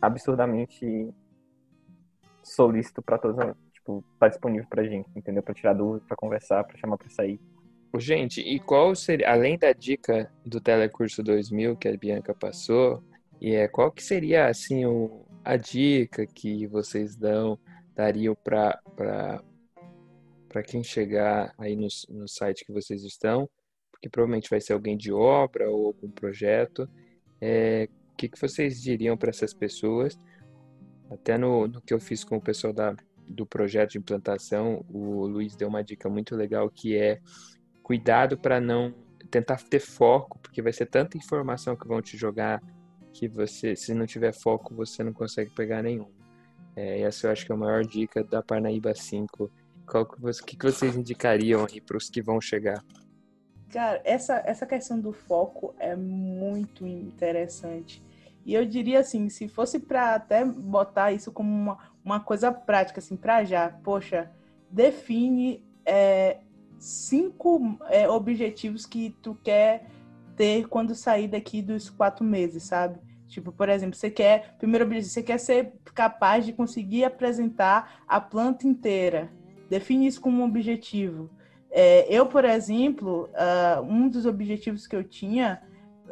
absurdamente 0.00 1.12
solícito 2.44 3.02
para 3.02 3.18
todos, 3.18 3.36
tipo, 3.72 4.04
tá 4.18 4.28
disponível 4.28 4.66
pra 4.68 4.84
gente, 4.84 5.08
entendeu? 5.16 5.42
Para 5.42 5.54
tirar 5.54 5.72
dúvida, 5.72 6.04
para 6.06 6.16
conversar, 6.16 6.64
para 6.64 6.76
chamar 6.76 6.96
para 6.96 7.10
sair. 7.10 7.40
Gente, 7.96 8.40
e 8.40 8.58
qual 8.58 8.94
seria, 8.94 9.30
além 9.30 9.56
da 9.56 9.72
dica 9.72 10.30
do 10.44 10.60
Telecurso 10.60 11.22
2000 11.22 11.76
que 11.76 11.88
a 11.88 11.96
Bianca 11.96 12.34
passou, 12.34 13.02
e 13.40 13.54
é 13.54 13.68
qual 13.68 13.90
que 13.90 14.02
seria 14.02 14.46
assim 14.46 14.84
o, 14.84 15.24
a 15.44 15.56
dica 15.56 16.26
que 16.26 16.66
vocês 16.66 17.16
dão, 17.16 17.58
dariam 17.94 18.34
para 18.34 18.80
para 20.48 20.62
quem 20.62 20.84
chegar 20.84 21.52
aí 21.58 21.74
no, 21.74 21.88
no 22.10 22.28
site 22.28 22.64
que 22.64 22.72
vocês 22.72 23.02
estão 23.02 23.48
que 24.04 24.10
provavelmente 24.10 24.50
vai 24.50 24.60
ser 24.60 24.74
alguém 24.74 24.98
de 24.98 25.10
obra 25.10 25.70
ou 25.70 25.86
algum 25.86 26.10
projeto. 26.10 26.86
É, 27.40 27.88
o 28.12 28.16
que, 28.16 28.28
que 28.28 28.38
vocês 28.38 28.82
diriam 28.82 29.16
para 29.16 29.30
essas 29.30 29.54
pessoas? 29.54 30.18
Até 31.10 31.36
no, 31.38 31.66
no 31.68 31.80
que 31.80 31.92
eu 31.92 32.00
fiz 32.00 32.24
com 32.24 32.36
o 32.36 32.40
pessoal 32.40 32.72
da, 32.72 32.94
do 33.28 33.46
projeto 33.46 33.92
de 33.92 33.98
implantação, 33.98 34.84
o 34.88 35.26
Luiz 35.26 35.54
deu 35.54 35.68
uma 35.68 35.82
dica 35.82 36.08
muito 36.08 36.34
legal 36.34 36.68
que 36.70 36.96
é 36.96 37.20
cuidado 37.82 38.38
para 38.38 38.60
não 38.60 38.94
tentar 39.30 39.56
ter 39.62 39.80
foco, 39.80 40.38
porque 40.38 40.62
vai 40.62 40.72
ser 40.72 40.86
tanta 40.86 41.16
informação 41.16 41.76
que 41.76 41.86
vão 41.86 42.00
te 42.00 42.16
jogar 42.16 42.62
que 43.12 43.28
você, 43.28 43.76
se 43.76 43.94
não 43.94 44.06
tiver 44.06 44.32
foco, 44.32 44.74
você 44.74 45.04
não 45.04 45.12
consegue 45.12 45.50
pegar 45.50 45.82
nenhum. 45.82 46.10
É, 46.76 47.00
essa 47.02 47.26
eu 47.26 47.30
acho 47.30 47.46
que 47.46 47.52
é 47.52 47.54
a 47.54 47.58
maior 47.58 47.84
dica 47.84 48.24
da 48.24 48.42
Parnaíba 48.42 48.94
5. 48.94 49.50
Qual 49.86 50.06
que, 50.06 50.20
você, 50.20 50.42
que, 50.42 50.56
que 50.56 50.64
vocês 50.64 50.96
indicariam 50.96 51.64
aí 51.70 51.80
para 51.80 51.96
os 51.96 52.10
que 52.10 52.20
vão 52.20 52.40
chegar? 52.40 52.84
Cara, 53.70 54.00
essa, 54.04 54.42
essa 54.44 54.66
questão 54.66 55.00
do 55.00 55.12
foco 55.12 55.74
é 55.78 55.94
muito 55.94 56.86
interessante. 56.86 58.02
E 58.44 58.54
eu 58.54 58.64
diria 58.66 59.00
assim, 59.00 59.28
se 59.28 59.48
fosse 59.48 59.78
para 59.78 60.14
até 60.14 60.44
botar 60.44 61.12
isso 61.12 61.32
como 61.32 61.50
uma, 61.50 61.78
uma 62.04 62.20
coisa 62.20 62.52
prática, 62.52 63.00
assim, 63.00 63.16
para 63.16 63.44
já, 63.44 63.70
poxa, 63.82 64.30
define 64.70 65.64
é, 65.84 66.38
cinco 66.78 67.78
é, 67.88 68.08
objetivos 68.08 68.84
que 68.84 69.10
tu 69.22 69.34
quer 69.42 69.86
ter 70.36 70.68
quando 70.68 70.94
sair 70.94 71.28
daqui 71.28 71.62
dos 71.62 71.88
quatro 71.88 72.24
meses, 72.24 72.64
sabe? 72.64 72.98
Tipo, 73.26 73.50
por 73.50 73.68
exemplo, 73.68 73.96
você 73.96 74.10
quer, 74.10 74.54
primeiro 74.58 74.84
objetivo, 74.84 75.12
você 75.12 75.22
quer 75.22 75.38
ser 75.38 75.72
capaz 75.94 76.44
de 76.44 76.52
conseguir 76.52 77.04
apresentar 77.04 78.02
a 78.06 78.20
planta 78.20 78.66
inteira. 78.66 79.30
Define 79.70 80.06
isso 80.06 80.20
como 80.20 80.42
um 80.42 80.44
objetivo. 80.44 81.30
É, 81.70 82.06
eu, 82.08 82.26
por 82.26 82.44
exemplo, 82.44 83.28
uh, 83.32 83.82
um 83.82 84.08
dos 84.08 84.26
objetivos 84.26 84.86
que 84.86 84.94
eu 84.94 85.02
tinha 85.02 85.62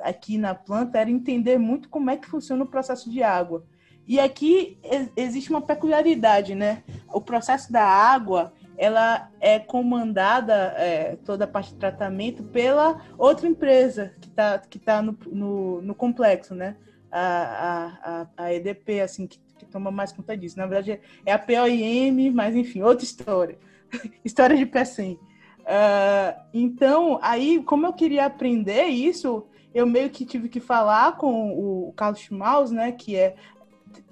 aqui 0.03 0.39
na 0.39 0.55
planta 0.55 0.99
era 0.99 1.11
entender 1.11 1.59
muito 1.59 1.89
como 1.89 2.11
é 2.11 2.17
que 2.17 2.29
funciona 2.29 2.65
o 2.65 2.67
processo 2.67 3.11
de 3.11 3.23
água. 3.23 3.65
E 4.07 4.19
aqui 4.19 4.79
existe 5.17 5.51
uma 5.51 5.63
peculiaridade, 5.63 6.55
né? 6.55 6.83
O 7.13 7.21
processo 7.21 7.73
da 7.73 7.85
água, 7.85 8.53
ela 8.77 9.31
é 9.41 9.59
comandada, 9.59 10.75
é, 10.77 11.17
toda 11.25 11.45
a 11.45 11.49
parte 11.49 11.73
de 11.73 11.79
tratamento, 11.79 12.43
pela 12.43 13.01
outra 13.17 13.47
empresa 13.47 14.13
que 14.21 14.29
está 14.29 14.59
que 14.59 14.79
tá 14.79 15.01
no, 15.01 15.17
no, 15.27 15.83
no, 15.83 15.95
complexo, 15.95 16.55
né? 16.55 16.77
A, 17.11 18.27
a, 18.37 18.45
a 18.45 18.55
EDP, 18.55 19.01
assim, 19.01 19.27
que, 19.27 19.39
que, 19.59 19.67
toma 19.67 19.91
mais 19.91 20.13
conta 20.13 20.37
disso. 20.37 20.59
Na 20.59 20.67
verdade, 20.67 21.01
é 21.25 21.33
a 21.33 21.39
POIM, 21.39 22.31
mas 22.31 22.57
enfim, 22.57 22.83
outra 22.83 23.05
história. 23.05 23.59
história 24.25 24.57
de 24.57 24.67
PECEM. 24.67 25.19
Uh, 25.61 26.41
então, 26.53 27.21
aí, 27.23 27.63
como 27.63 27.87
eu 27.87 27.93
queria 27.93 28.27
aprender 28.27 28.87
isso, 28.87 29.47
eu 29.75 29.87
meio 29.87 30.11
que 30.11 30.25
tive 30.25 30.49
que 30.49 30.61
falar 30.61 31.17
com 31.17 31.53
o 31.53 31.93
Carlos 31.93 32.21
Schmaus, 32.21 32.71
né, 32.71 32.93
que 32.93 33.17
é 33.17 33.35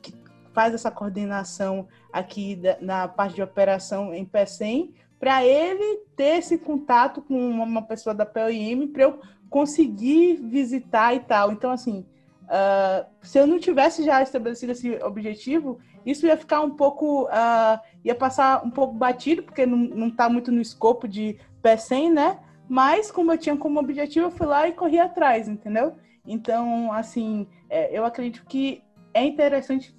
que 0.03 0.15
faz 0.53 0.75
essa 0.75 0.91
coordenação 0.91 1.87
aqui 2.13 2.57
da, 2.57 2.77
na 2.81 3.09
parte 3.09 3.37
de 3.37 3.43
operação 3.43 4.13
em 4.13 4.25
PECEM, 4.25 4.95
para 5.19 5.45
ele 5.45 5.99
ter 6.17 6.39
esse 6.39 6.59
contato 6.59 7.21
com 7.23 7.51
uma 7.51 7.83
pessoa 7.83 8.15
da 8.15 8.25
POIM 8.25 8.89
para 8.89 9.03
eu 9.03 9.21
conseguir 9.51 10.37
visitar 10.37 11.15
e 11.15 11.21
tal. 11.21 11.53
Então, 11.53 11.71
assim, 11.71 12.07
uh, 12.45 13.07
se 13.23 13.39
eu 13.39 13.47
não 13.47 13.59
tivesse 13.59 14.03
já 14.03 14.23
estabelecido 14.23 14.73
esse 14.73 14.95
objetivo, 15.03 15.79
isso 16.07 16.27
ia 16.27 16.37
ficar 16.37 16.63
um 16.63 16.71
pouco, 16.71 17.25
uh, 17.25 17.79
ia 18.03 18.15
passar 18.15 18.65
um 18.65 18.71
pouco 18.71 18.95
batido, 18.95 19.43
porque 19.43 19.67
não 19.67 20.09
está 20.09 20.29
muito 20.29 20.51
no 20.51 20.61
escopo 20.61 21.07
de 21.07 21.39
PECEM, 21.63 22.11
né? 22.11 22.39
Mas, 22.71 23.11
como 23.11 23.33
eu 23.33 23.37
tinha 23.37 23.57
como 23.57 23.81
objetivo, 23.81 24.27
eu 24.27 24.31
fui 24.31 24.47
lá 24.47 24.69
e 24.69 24.73
corri 24.73 24.97
atrás, 24.97 25.49
entendeu? 25.49 25.97
Então, 26.25 26.93
assim, 26.93 27.49
é, 27.69 27.91
eu 27.93 28.05
acredito 28.05 28.47
que 28.47 28.81
é 29.13 29.25
interessante 29.25 29.93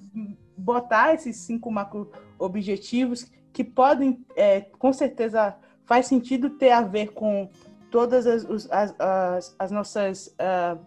botar 0.55 1.13
esses 1.13 1.35
cinco 1.35 1.69
macro 1.69 2.09
objetivos 2.39 3.29
que 3.51 3.61
podem, 3.61 4.25
é, 4.37 4.61
com 4.61 4.93
certeza, 4.93 5.53
faz 5.83 6.05
sentido 6.05 6.51
ter 6.51 6.71
a 6.71 6.81
ver 6.81 7.11
com 7.11 7.49
todas 7.89 8.25
as, 8.25 8.45
as, 8.71 8.95
as, 8.97 9.55
as 9.59 9.69
nossas 9.69 10.27
uh, 10.39 10.79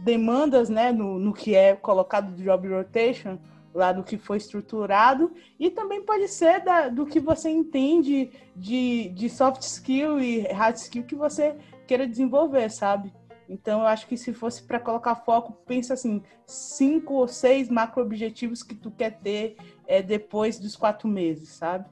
demandas, 0.00 0.68
né, 0.68 0.90
no, 0.90 1.20
no 1.20 1.32
que 1.32 1.54
é 1.54 1.76
colocado 1.76 2.34
do 2.34 2.42
job 2.42 2.68
rotation, 2.68 3.38
lá 3.74 3.92
do 3.92 4.02
que 4.02 4.16
foi 4.16 4.38
estruturado, 4.38 5.32
e 5.58 5.70
também 5.70 6.02
pode 6.02 6.28
ser 6.28 6.64
da, 6.64 6.88
do 6.88 7.06
que 7.06 7.20
você 7.20 7.48
entende 7.50 8.30
de, 8.56 9.10
de 9.10 9.28
soft 9.28 9.62
skill 9.62 10.20
e 10.20 10.40
hard 10.42 10.76
skill 10.76 11.04
que 11.04 11.14
você 11.14 11.56
queira 11.86 12.06
desenvolver, 12.06 12.70
sabe? 12.70 13.12
Então, 13.48 13.80
eu 13.80 13.86
acho 13.86 14.06
que 14.06 14.16
se 14.16 14.32
fosse 14.34 14.62
para 14.62 14.78
colocar 14.78 15.14
foco, 15.14 15.54
pensa 15.64 15.94
assim, 15.94 16.22
cinco 16.46 17.14
ou 17.14 17.26
seis 17.26 17.70
macro 17.70 18.02
objetivos 18.02 18.62
que 18.62 18.74
tu 18.74 18.90
quer 18.90 19.18
ter 19.20 19.56
é, 19.86 20.02
depois 20.02 20.58
dos 20.58 20.76
quatro 20.76 21.08
meses, 21.08 21.48
sabe? 21.50 21.88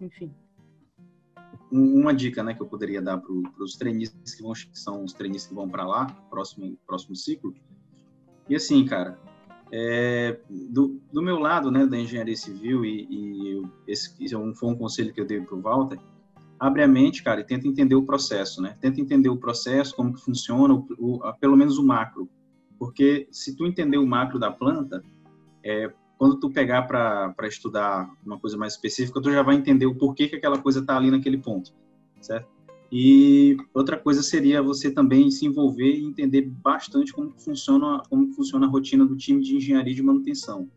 Enfim. 0.00 0.32
Uma 1.70 2.14
dica, 2.14 2.42
né, 2.42 2.54
que 2.54 2.62
eu 2.62 2.66
poderia 2.66 3.02
dar 3.02 3.18
para 3.18 3.30
os 3.62 3.76
treinistas 3.76 4.34
que 4.34 4.42
vão, 4.42 4.52
que 4.54 4.78
são 4.78 5.04
os 5.04 5.12
treinistas 5.12 5.48
que 5.50 5.54
vão 5.54 5.68
para 5.68 5.86
lá, 5.86 6.06
próximo 6.30 6.78
próximo 6.86 7.14
ciclo. 7.14 7.54
E 8.48 8.56
assim, 8.56 8.86
cara, 8.86 9.18
é, 9.72 10.38
do, 10.48 11.00
do, 11.12 11.22
meu 11.22 11.38
lado, 11.38 11.70
né, 11.70 11.86
da 11.86 11.98
engenharia 11.98 12.36
civil, 12.36 12.84
e, 12.84 13.06
e 13.10 13.62
esse, 13.86 14.14
esse 14.22 14.34
é 14.34 14.54
foi 14.54 14.70
um 14.70 14.76
conselho 14.76 15.12
que 15.12 15.20
eu 15.20 15.26
dei 15.26 15.40
para 15.40 15.54
o 15.54 15.60
Walter, 15.60 15.98
abre 16.58 16.82
a 16.82 16.88
mente, 16.88 17.22
cara, 17.22 17.40
e 17.40 17.44
tenta 17.44 17.68
entender 17.68 17.94
o 17.94 18.04
processo, 18.04 18.60
né? 18.60 18.76
Tenta 18.80 19.00
entender 19.00 19.28
o 19.28 19.36
processo, 19.36 19.94
como 19.94 20.12
que 20.12 20.20
funciona, 20.20 20.74
o, 20.74 20.86
o, 20.98 21.32
pelo 21.34 21.56
menos 21.56 21.78
o 21.78 21.86
macro. 21.86 22.28
Porque 22.78 23.28
se 23.30 23.56
tu 23.56 23.66
entender 23.66 23.98
o 23.98 24.06
macro 24.06 24.38
da 24.38 24.50
planta, 24.50 25.02
é, 25.64 25.92
quando 26.16 26.40
tu 26.40 26.50
pegar 26.50 26.82
para 26.82 27.46
estudar 27.46 28.10
uma 28.24 28.38
coisa 28.38 28.56
mais 28.56 28.74
específica, 28.74 29.20
tu 29.20 29.30
já 29.30 29.42
vai 29.42 29.54
entender 29.54 29.86
o 29.86 29.94
porquê 29.94 30.28
que 30.28 30.36
aquela 30.36 30.58
coisa 30.58 30.80
está 30.80 30.96
ali 30.96 31.10
naquele 31.10 31.38
ponto, 31.38 31.72
certo? 32.20 32.48
E 32.90 33.56
outra 33.74 33.98
coisa 33.98 34.22
seria 34.22 34.62
você 34.62 34.90
também 34.90 35.30
se 35.30 35.44
envolver 35.44 35.94
e 35.94 36.04
entender 36.04 36.42
bastante 36.42 37.12
como 37.12 37.32
funciona, 37.38 38.02
como 38.08 38.32
funciona 38.32 38.66
a 38.66 38.68
rotina 38.68 39.04
do 39.04 39.16
time 39.16 39.42
de 39.42 39.56
engenharia 39.56 39.94
de 39.94 40.02
manutenção. 40.02 40.70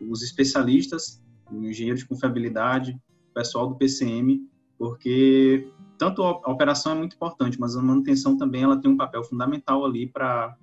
Os 0.00 0.22
especialistas, 0.22 1.22
o 1.50 1.64
engenheiro 1.64 1.98
de 1.98 2.06
confiabilidade, 2.06 2.92
o 3.30 3.34
pessoal 3.34 3.68
do 3.68 3.76
PCM, 3.76 4.46
porque 4.78 5.70
tanto 5.96 6.22
a 6.22 6.50
operação 6.50 6.92
é 6.92 6.94
muito 6.94 7.16
importante, 7.16 7.58
mas 7.58 7.74
a 7.74 7.82
manutenção 7.82 8.36
também 8.36 8.62
ela 8.62 8.78
tem 8.78 8.90
um 8.90 8.96
papel 8.96 9.24
fundamental 9.24 9.84
ali 9.86 10.06
para 10.06 10.54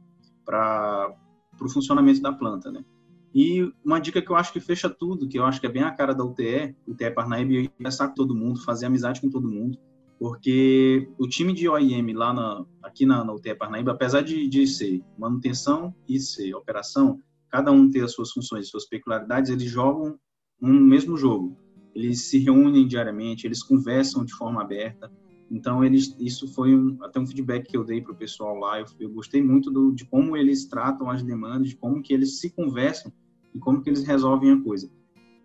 o 1.59 1.69
funcionamento 1.69 2.21
da 2.21 2.31
planta, 2.31 2.71
né? 2.71 2.85
E 3.33 3.73
uma 3.83 3.99
dica 3.99 4.21
que 4.21 4.31
eu 4.31 4.35
acho 4.35 4.53
que 4.53 4.59
fecha 4.59 4.87
tudo, 4.87 5.27
que 5.27 5.39
eu 5.39 5.43
acho 5.43 5.59
que 5.59 5.65
é 5.65 5.71
bem 5.71 5.81
a 5.81 5.89
cara 5.89 6.13
da 6.13 6.23
UTE, 6.23 6.75
UTE 6.87 7.09
Parnaíba, 7.09 7.53
é 7.53 7.67
conversar 7.67 8.09
com 8.09 8.13
todo 8.13 8.35
mundo, 8.35 8.61
fazer 8.61 8.85
amizade 8.85 9.19
com 9.19 9.27
todo 9.27 9.49
mundo, 9.49 9.75
porque 10.23 11.05
o 11.19 11.27
time 11.27 11.51
de 11.51 11.67
OIM 11.67 12.13
lá 12.13 12.33
na, 12.33 12.65
aqui 12.81 13.05
na, 13.05 13.25
na 13.25 13.35
Parnaíba, 13.59 13.91
apesar 13.91 14.21
de, 14.21 14.47
de 14.47 14.65
ser 14.65 15.03
manutenção 15.19 15.93
e 16.07 16.17
ser 16.17 16.55
operação, 16.55 17.19
cada 17.49 17.73
um 17.73 17.91
ter 17.91 18.05
as 18.05 18.13
suas 18.13 18.31
funções, 18.31 18.69
suas 18.69 18.87
peculiaridades, 18.87 19.51
eles 19.51 19.69
jogam 19.69 20.17
um 20.61 20.79
mesmo 20.79 21.17
jogo. 21.17 21.57
Eles 21.93 22.21
se 22.29 22.37
reúnem 22.37 22.87
diariamente, 22.87 23.45
eles 23.45 23.61
conversam 23.61 24.23
de 24.23 24.33
forma 24.33 24.61
aberta. 24.61 25.11
Então, 25.51 25.83
eles, 25.83 26.15
isso 26.17 26.47
foi 26.53 26.73
um, 26.73 26.97
até 27.03 27.19
um 27.19 27.27
feedback 27.27 27.69
que 27.69 27.75
eu 27.75 27.83
dei 27.83 28.01
para 28.01 28.13
o 28.13 28.15
pessoal 28.15 28.55
lá. 28.55 28.79
Eu, 28.79 28.85
eu 29.01 29.09
gostei 29.09 29.43
muito 29.43 29.69
do, 29.69 29.91
de 29.91 30.05
como 30.05 30.37
eles 30.37 30.65
tratam 30.69 31.09
as 31.09 31.21
demandas, 31.21 31.67
de 31.67 31.75
como 31.75 32.01
que 32.01 32.13
eles 32.13 32.39
se 32.39 32.49
conversam 32.49 33.11
e 33.53 33.59
como 33.59 33.81
que 33.81 33.89
eles 33.89 34.05
resolvem 34.05 34.51
a 34.51 34.63
coisa. 34.63 34.89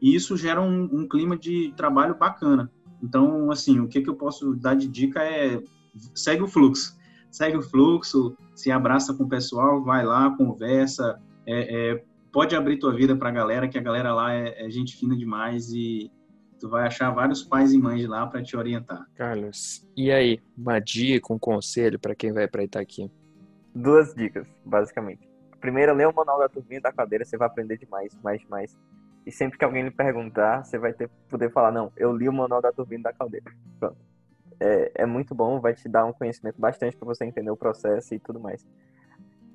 E 0.00 0.14
isso 0.14 0.36
gera 0.36 0.62
um, 0.62 0.84
um 0.84 1.08
clima 1.08 1.36
de 1.36 1.74
trabalho 1.76 2.16
bacana. 2.16 2.70
Então, 3.02 3.50
assim, 3.50 3.80
o 3.80 3.88
que, 3.88 4.00
que 4.00 4.10
eu 4.10 4.16
posso 4.16 4.54
dar 4.54 4.74
de 4.74 4.88
dica 4.88 5.22
é 5.22 5.60
segue 6.14 6.42
o 6.42 6.48
fluxo. 6.48 6.96
Segue 7.30 7.56
o 7.56 7.62
fluxo, 7.62 8.36
se 8.54 8.70
abraça 8.70 9.14
com 9.14 9.24
o 9.24 9.28
pessoal, 9.28 9.82
vai 9.82 10.04
lá, 10.04 10.34
conversa, 10.36 11.20
é, 11.46 11.92
é, 11.92 12.04
pode 12.32 12.54
abrir 12.56 12.78
tua 12.78 12.94
vida 12.94 13.16
para 13.16 13.28
a 13.28 13.32
galera, 13.32 13.68
que 13.68 13.78
a 13.78 13.82
galera 13.82 14.14
lá 14.14 14.34
é, 14.34 14.66
é, 14.66 14.70
gente 14.70 14.96
fina 14.96 15.16
demais 15.16 15.70
e 15.72 16.10
tu 16.58 16.68
vai 16.68 16.86
achar 16.86 17.10
vários 17.10 17.42
pais 17.42 17.72
e 17.72 17.78
mães 17.78 18.06
lá 18.06 18.26
para 18.26 18.42
te 18.42 18.56
orientar. 18.56 19.06
Carlos, 19.14 19.86
e 19.96 20.10
aí, 20.10 20.40
uma 20.56 20.78
dica, 20.78 21.32
um 21.32 21.38
conselho 21.38 21.98
para 21.98 22.14
quem 22.14 22.32
vai 22.32 22.48
para 22.48 22.64
Itaqui? 22.64 23.10
Duas 23.74 24.14
dicas, 24.14 24.46
basicamente. 24.64 25.28
Primeiro, 25.60 25.94
lê 25.94 26.04
o 26.04 26.14
manual 26.14 26.38
da 26.38 26.48
turbina 26.48 26.82
da 26.82 26.92
cadeira, 26.92 27.24
você 27.24 27.36
vai 27.36 27.46
aprender 27.46 27.78
demais, 27.78 28.16
mais, 28.22 28.42
mais. 28.48 28.76
E 29.28 29.30
sempre 29.30 29.58
que 29.58 29.64
alguém 29.66 29.82
lhe 29.82 29.90
perguntar, 29.90 30.64
você 30.64 30.78
vai 30.78 30.90
ter 30.94 31.06
poder 31.28 31.52
falar, 31.52 31.70
não, 31.70 31.92
eu 31.98 32.16
li 32.16 32.26
o 32.26 32.32
manual 32.32 32.62
da 32.62 32.72
turbina 32.72 33.02
da 33.02 33.12
caldeira. 33.12 33.44
Pronto. 33.78 33.98
É, 34.58 35.02
é 35.02 35.06
muito 35.06 35.34
bom, 35.34 35.60
vai 35.60 35.74
te 35.74 35.86
dar 35.86 36.06
um 36.06 36.14
conhecimento 36.14 36.58
bastante 36.58 36.96
para 36.96 37.04
você 37.04 37.26
entender 37.26 37.50
o 37.50 37.56
processo 37.56 38.14
e 38.14 38.18
tudo 38.18 38.40
mais. 38.40 38.66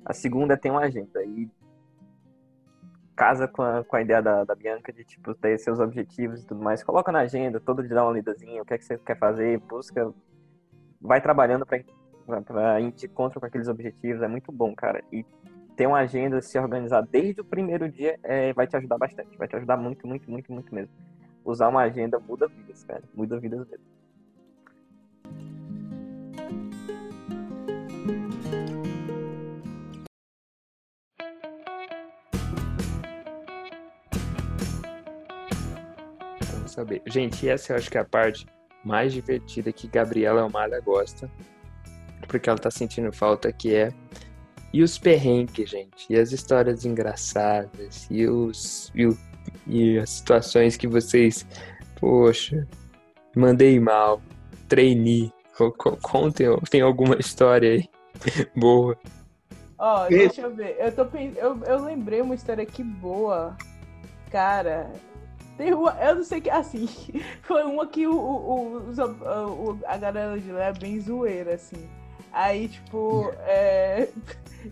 A 0.04 0.12
segunda 0.14 0.54
é 0.54 0.56
ter 0.56 0.70
uma 0.70 0.82
agenda 0.82 1.24
e 1.24 1.50
casa 3.16 3.48
com 3.48 3.62
a, 3.62 3.82
com 3.82 3.96
a 3.96 4.00
ideia 4.00 4.22
da, 4.22 4.44
da 4.44 4.54
Bianca 4.54 4.92
de 4.92 5.02
tipo 5.02 5.34
ter 5.34 5.58
seus 5.58 5.80
objetivos 5.80 6.44
e 6.44 6.46
tudo 6.46 6.62
mais. 6.62 6.84
Coloca 6.84 7.10
na 7.10 7.22
agenda, 7.22 7.58
todo 7.58 7.82
dia 7.82 7.96
dá 7.96 8.04
uma 8.04 8.12
lidazinha, 8.12 8.62
o 8.62 8.64
que 8.64 8.74
é 8.74 8.78
que 8.78 8.84
você 8.84 8.96
quer 8.96 9.18
fazer, 9.18 9.58
busca, 9.58 10.14
vai 11.00 11.20
trabalhando 11.20 11.66
para 11.66 11.78
ir 12.80 12.92
de 12.92 13.08
com 13.08 13.24
aqueles 13.42 13.66
objetivos, 13.66 14.22
é 14.22 14.28
muito 14.28 14.52
bom, 14.52 14.72
cara. 14.72 15.02
E 15.12 15.26
ter 15.76 15.86
uma 15.86 15.98
agenda, 15.98 16.40
se 16.40 16.58
organizar 16.58 17.02
desde 17.02 17.40
o 17.40 17.44
primeiro 17.44 17.90
dia, 17.90 18.18
é, 18.22 18.52
vai 18.52 18.66
te 18.66 18.76
ajudar 18.76 18.96
bastante. 18.96 19.36
Vai 19.36 19.48
te 19.48 19.56
ajudar 19.56 19.76
muito, 19.76 20.06
muito, 20.06 20.30
muito, 20.30 20.52
muito 20.52 20.74
mesmo. 20.74 20.92
Usar 21.44 21.68
uma 21.68 21.82
agenda 21.82 22.18
muda 22.18 22.46
vidas, 22.48 22.84
cara. 22.84 23.02
Muda 23.12 23.38
vidas 23.40 23.66
mesmo. 23.68 23.84
Vamos 36.52 36.70
saber. 36.70 37.02
Gente, 37.06 37.48
essa 37.48 37.72
eu 37.72 37.76
acho 37.76 37.90
que 37.90 37.98
é 37.98 38.00
a 38.00 38.04
parte 38.04 38.46
mais 38.84 39.12
divertida 39.12 39.72
que 39.72 39.88
Gabriela 39.88 40.42
Almada 40.42 40.80
gosta. 40.80 41.28
Porque 42.28 42.48
ela 42.48 42.58
tá 42.58 42.70
sentindo 42.70 43.12
falta, 43.12 43.52
que 43.52 43.74
é 43.74 43.92
e 44.74 44.82
os 44.82 44.98
perrengues, 44.98 45.70
gente, 45.70 46.04
e 46.10 46.16
as 46.16 46.32
histórias 46.32 46.84
engraçadas, 46.84 48.08
e 48.10 48.26
os 48.26 48.90
e, 48.92 49.06
o, 49.06 49.16
e 49.68 49.96
as 50.00 50.10
situações 50.10 50.76
que 50.76 50.88
vocês, 50.88 51.46
poxa, 52.00 52.66
mandei 53.36 53.78
mal, 53.78 54.20
treinei. 54.68 55.32
Contem, 56.02 56.48
tem 56.68 56.80
alguma 56.80 57.14
história 57.20 57.70
aí 57.70 57.88
boa. 58.56 58.98
Ó, 59.78 60.06
oh, 60.06 60.08
deixa 60.08 60.40
eu 60.40 60.52
ver. 60.52 60.76
Eu, 60.80 60.90
tô, 60.90 61.06
eu, 61.36 61.62
eu 61.62 61.84
lembrei 61.84 62.20
uma 62.20 62.34
história 62.34 62.66
que 62.66 62.82
boa. 62.82 63.56
Cara, 64.28 64.90
tem 65.56 65.72
uma, 65.72 65.92
eu 66.02 66.16
não 66.16 66.24
sei 66.24 66.40
que, 66.40 66.50
assim, 66.50 66.88
foi 67.42 67.62
uma 67.62 67.86
que 67.86 68.08
o, 68.08 68.16
o, 68.16 68.78
o, 68.90 69.78
a 69.86 69.96
galera 69.96 70.36
de 70.36 70.50
lá 70.50 70.64
é 70.64 70.72
bem 70.72 70.98
zoeira, 70.98 71.54
assim. 71.54 71.88
Aí, 72.34 72.68
tipo, 72.68 73.32
é... 73.46 74.08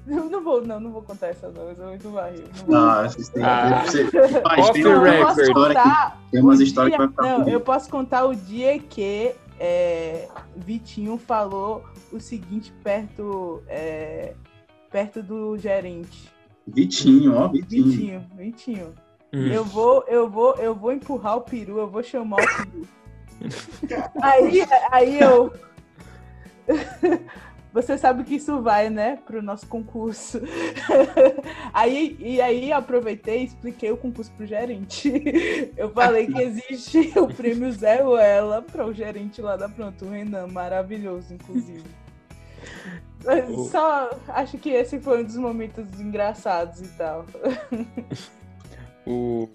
Eu 0.07 0.25
não 0.31 0.43
vou, 0.43 0.67
não, 0.67 0.81
não 0.81 0.91
vou 0.91 1.03
contar 1.03 1.29
essa 1.29 1.51
não, 1.51 1.69
eu 1.69 1.77
sou 1.77 1.87
muito 1.89 2.09
barril. 2.09 2.45
Não, 2.67 3.03
não 3.03 3.11
vocês 3.11 3.29
têm 3.29 3.45
ah. 3.45 3.83
você, 3.85 4.05
Mas, 4.43 4.71
tem, 4.71 4.87
uma 4.87 5.13
que, 5.13 6.31
tem 6.31 6.41
umas 6.41 6.61
histórias 6.61 6.93
que 6.93 6.99
vai 6.99 7.09
ficar 7.09 7.23
Não, 7.23 7.47
eu 7.47 7.61
posso 7.61 7.91
contar 7.91 8.25
o 8.25 8.35
dia 8.35 8.79
que 8.79 9.35
é, 9.61 10.29
Vitinho 10.57 11.19
falou 11.19 11.85
o 12.11 12.19
seguinte 12.19 12.73
perto, 12.83 13.63
é, 13.69 14.33
perto 14.91 15.23
do 15.23 15.59
gerente. 15.59 16.33
Vitinho, 16.67 17.37
ó, 17.37 17.49
Vitinho. 17.49 17.85
Vitinho, 17.85 18.27
Vitinho. 18.35 18.95
Hum. 19.31 19.47
Eu 19.47 19.63
vou, 19.63 20.05
eu 20.09 20.27
vou, 20.27 20.55
eu 20.55 20.75
vou 20.75 20.91
empurrar 20.91 21.37
o 21.37 21.43
peru, 21.43 21.77
eu 21.79 21.87
vou 21.87 22.03
chamar 22.03 22.39
o 22.43 22.47
peru. 22.47 22.89
aí, 24.23 24.63
aí 24.91 25.21
eu 25.21 25.53
Você 27.73 27.97
sabe 27.97 28.23
que 28.25 28.35
isso 28.35 28.61
vai, 28.61 28.91
né, 28.91 29.19
para 29.25 29.39
o 29.39 29.43
nosso 29.43 29.67
concurso. 29.67 30.41
aí, 31.73 32.17
e 32.21 32.41
aí 32.41 32.71
aproveitei 32.71 33.41
e 33.41 33.45
expliquei 33.45 33.91
o 33.91 33.97
concurso 33.97 34.31
para 34.33 34.45
o 34.45 34.47
gerente. 34.47 35.11
Eu 35.77 35.91
falei 35.91 36.27
que 36.27 36.43
existe 36.43 37.19
o 37.19 37.27
prêmio 37.27 37.73
Zé 37.73 38.05
ou 38.05 38.19
ela 38.19 38.61
para 38.61 38.87
o 38.87 38.93
gerente 38.93 39.41
lá 39.41 39.57
da 39.57 39.69
Pronto, 39.69 40.05
o 40.05 40.11
Renan, 40.11 40.49
maravilhoso, 40.49 41.33
inclusive. 41.33 41.85
Só 43.71 44.11
acho 44.29 44.59
que 44.59 44.71
esse 44.71 45.01
foi 45.01 45.23
um 45.23 45.25
dos 45.25 45.37
momentos 45.37 45.99
engraçados 45.99 46.81
e 46.83 46.89
tal. 46.89 47.25
o 49.07 49.49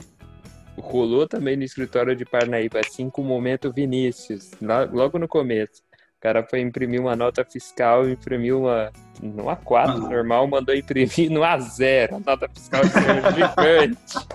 rolou 0.78 1.28
também 1.28 1.56
no 1.56 1.64
escritório 1.64 2.16
de 2.16 2.26
Parnaíba, 2.26 2.80
assim 2.80 3.10
com 3.10 3.22
o 3.22 3.26
momento 3.26 3.72
Vinícius, 3.72 4.52
logo 4.92 5.20
no 5.20 5.28
começo. 5.28 5.87
O 6.18 6.20
cara 6.20 6.44
foi 6.44 6.62
imprimir 6.62 7.00
uma 7.00 7.16
nota 7.16 7.46
fiscal, 7.46 8.10
imprimiu 8.10 8.62
uma 8.62 8.92
no 9.22 9.44
A4 9.44 9.90
ah. 9.90 9.98
normal, 9.98 10.48
mandou 10.48 10.74
imprimir 10.74 11.30
no 11.30 11.42
A0. 11.42 12.14
A 12.14 12.20
nota 12.20 12.50
fiscal 12.50 12.82
é 12.82 12.88
gigante. 13.86 14.28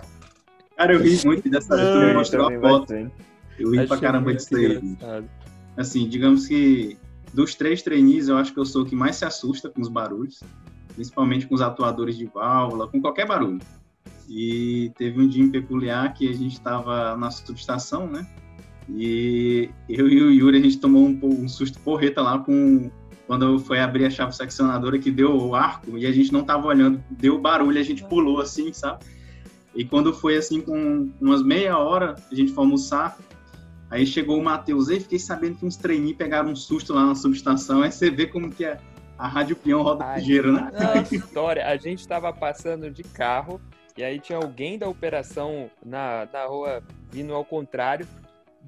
Cara, 0.77 0.93
eu 0.93 1.01
ri 1.01 1.21
muito 1.25 1.51
dessa 1.51 1.75
história. 1.75 2.09
Eu 2.09 2.15
mostrei 2.15 2.41
uma 2.41 2.61
foto. 2.61 3.11
Eu 3.59 3.71
ri 3.73 3.87
pra 3.89 3.99
caramba 3.99 4.33
disso 4.33 4.55
aí. 4.55 4.81
Assim, 5.77 6.09
digamos 6.09 6.47
que 6.47 6.97
dos 7.35 7.57
três 7.57 7.83
trainees, 7.83 8.29
eu 8.29 8.37
acho 8.37 8.53
que 8.53 8.61
eu 8.61 8.65
sou 8.65 8.83
o 8.83 8.87
que 8.87 8.95
mais 8.95 9.17
se 9.17 9.25
assusta 9.25 9.69
com 9.69 9.81
os 9.81 9.89
barulhos. 9.89 10.41
Principalmente 10.95 11.49
com 11.49 11.55
os 11.57 11.63
atuadores 11.63 12.17
de 12.17 12.27
válvula, 12.27 12.87
com 12.87 13.01
qualquer 13.01 13.27
barulho. 13.27 13.61
E 14.29 14.93
teve 14.97 15.21
um 15.21 15.27
dia 15.27 15.51
peculiar 15.51 16.15
que 16.15 16.29
a 16.29 16.33
gente 16.33 16.53
estava 16.53 17.17
na 17.17 17.31
subestação, 17.31 18.07
né? 18.07 18.25
E 18.89 19.71
eu 19.89 20.09
e 20.09 20.23
o 20.23 20.31
Yuri, 20.31 20.59
a 20.59 20.63
gente 20.63 20.79
tomou 20.79 21.07
um, 21.07 21.19
um 21.23 21.49
susto 21.49 21.79
porreta 21.81 22.21
lá 22.21 22.39
com 22.39 22.91
quando 23.27 23.59
foi 23.61 23.81
abrir 23.81 24.05
a 24.05 24.11
chave 24.11 24.35
seccionadora 24.35 24.99
que 24.99 25.11
deu 25.11 25.35
o 25.35 25.55
arco 25.55 25.97
e 25.97 26.07
a 26.07 26.13
gente 26.13 26.33
não 26.33 26.45
tava 26.45 26.67
olhando, 26.67 27.03
deu 27.11 27.39
barulho, 27.39 27.79
a 27.79 27.83
gente 27.83 28.05
pulou 28.05 28.41
assim, 28.41 28.73
sabe? 28.73 29.05
E 29.75 29.85
quando 29.85 30.13
foi 30.13 30.37
assim 30.37 30.61
com 30.61 31.11
umas 31.21 31.43
meia 31.43 31.79
hora, 31.79 32.15
a 32.31 32.35
gente 32.35 32.53
foi 32.53 32.65
almoçar, 32.65 33.17
aí 33.89 34.07
chegou 34.07 34.39
o 34.39 34.45
Matheus, 34.45 34.89
e 34.91 35.01
fiquei 35.01 35.19
sabendo 35.19 35.57
que 35.57 35.65
uns 35.65 35.77
treininhos 35.77 36.19
pegaram 36.19 36.51
um 36.51 36.57
susto 36.57 36.93
lá 36.93 37.07
na 37.07 37.15
subestação, 37.15 37.83
aí 37.83 37.91
você 37.91 38.11
vê 38.11 38.27
como 38.27 38.51
que 38.51 38.65
é 38.65 38.79
a 39.17 39.27
Rádio 39.29 39.57
Peão 39.57 39.83
roda 39.83 40.17
ligeiro, 40.17 40.53
né? 40.53 40.71
A 40.75 41.15
história, 41.15 41.67
a 41.67 41.77
gente 41.77 42.07
tava 42.07 42.33
passando 42.33 42.91
de 42.91 43.03
carro 43.03 43.61
e 43.97 44.03
aí 44.03 44.19
tinha 44.19 44.39
alguém 44.39 44.79
da 44.79 44.89
operação 44.89 45.71
na, 45.85 46.29
na 46.33 46.45
rua 46.45 46.83
vindo 47.11 47.33
ao 47.33 47.45
contrário, 47.45 48.07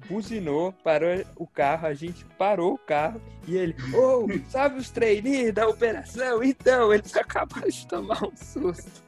buzinou, 0.07 0.73
parou 0.83 1.09
o 1.35 1.47
carro, 1.47 1.87
a 1.87 1.93
gente 1.93 2.25
parou 2.37 2.73
o 2.73 2.77
carro 2.77 3.21
e 3.47 3.55
ele, 3.57 3.75
ô, 3.93 4.25
oh, 4.25 4.49
sabe 4.49 4.79
os 4.79 4.89
trainees 4.89 5.53
da 5.53 5.67
operação? 5.67 6.43
Então, 6.43 6.93
eles 6.93 7.15
acabaram 7.17 7.69
de 7.69 7.87
tomar 7.87 8.23
um 8.23 8.35
susto. 8.35 9.05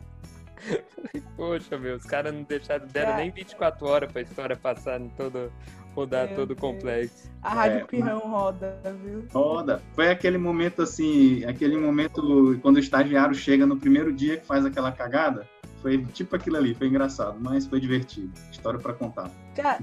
Poxa, 1.35 1.77
meu, 1.77 1.95
os 1.95 2.03
caras 2.03 2.33
não 2.33 2.43
deixaram, 2.43 2.87
deram 2.87 3.15
nem 3.17 3.31
24 3.31 3.85
horas 3.85 4.11
pra 4.11 4.21
história 4.21 4.55
passar 4.55 4.99
em 4.99 5.09
todo, 5.09 5.51
rodar 5.95 6.27
meu 6.27 6.35
todo 6.35 6.51
o 6.51 6.55
complexo. 6.55 7.29
A 7.41 7.53
Rádio 7.53 7.77
é, 7.77 7.83
Pirrão 7.85 8.19
roda, 8.19 8.79
viu? 9.03 9.25
Roda. 9.31 9.81
Foi 9.93 10.09
aquele 10.09 10.37
momento 10.37 10.81
assim, 10.81 11.45
aquele 11.45 11.77
momento 11.77 12.57
quando 12.61 12.77
o 12.77 12.79
estagiário 12.79 13.35
chega 13.35 13.65
no 13.65 13.77
primeiro 13.77 14.11
dia 14.11 14.37
que 14.37 14.45
faz 14.45 14.65
aquela 14.65 14.91
cagada. 14.91 15.47
Foi 15.81 16.03
tipo 16.05 16.35
aquilo 16.35 16.57
ali, 16.57 16.73
foi 16.73 16.87
engraçado, 16.87 17.37
mas 17.39 17.65
foi 17.65 17.79
divertido. 17.79 18.31
História 18.51 18.79
para 18.79 18.93
contar. 18.93 19.29
Cara, 19.55 19.79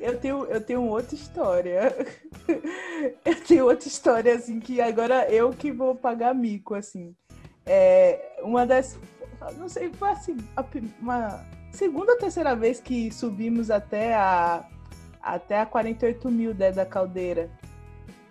eu 0.00 0.18
tenho, 0.18 0.44
eu 0.46 0.60
tenho 0.60 0.82
outra 0.82 1.14
história. 1.14 1.94
eu 3.24 3.44
tenho 3.44 3.66
outra 3.66 3.88
história, 3.88 4.34
assim, 4.34 4.60
que 4.60 4.80
agora 4.80 5.30
eu 5.30 5.50
que 5.50 5.72
vou 5.72 5.94
pagar 5.94 6.34
mico, 6.34 6.74
assim. 6.74 7.14
É, 7.66 8.38
uma 8.42 8.66
das. 8.66 8.98
não 9.56 9.68
sei, 9.68 9.90
foi 9.92 10.10
assim, 10.10 10.36
uma 11.00 11.44
segunda 11.72 12.12
ou 12.12 12.18
terceira 12.18 12.54
vez 12.54 12.80
que 12.80 13.10
subimos 13.10 13.70
até 13.70 14.14
a 14.14 14.64
até 15.22 15.58
a 15.58 15.66
48 15.66 16.30
mil 16.30 16.54
né, 16.54 16.70
da 16.70 16.84
caldeira. 16.84 17.50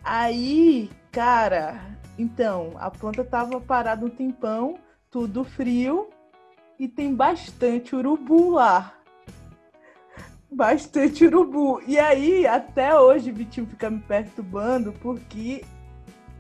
Aí, 0.04 0.92
cara, 1.12 1.98
então, 2.18 2.74
a 2.78 2.92
planta 2.92 3.24
tava 3.24 3.60
parada 3.60 4.06
um 4.06 4.10
tempão, 4.10 4.78
tudo 5.10 5.44
frio, 5.44 6.10
e 6.78 6.88
tem 6.88 7.16
bastante 7.16 7.96
urubu 7.96 8.52
lá. 8.52 8.94
Bastante 10.56 11.26
urubu. 11.26 11.82
E 11.88 11.98
aí, 11.98 12.46
até 12.46 12.98
hoje, 12.98 13.32
o 13.32 13.34
Vitinho 13.34 13.68
fica 13.68 13.90
me 13.90 14.00
perturbando, 14.00 14.94
porque 15.02 15.64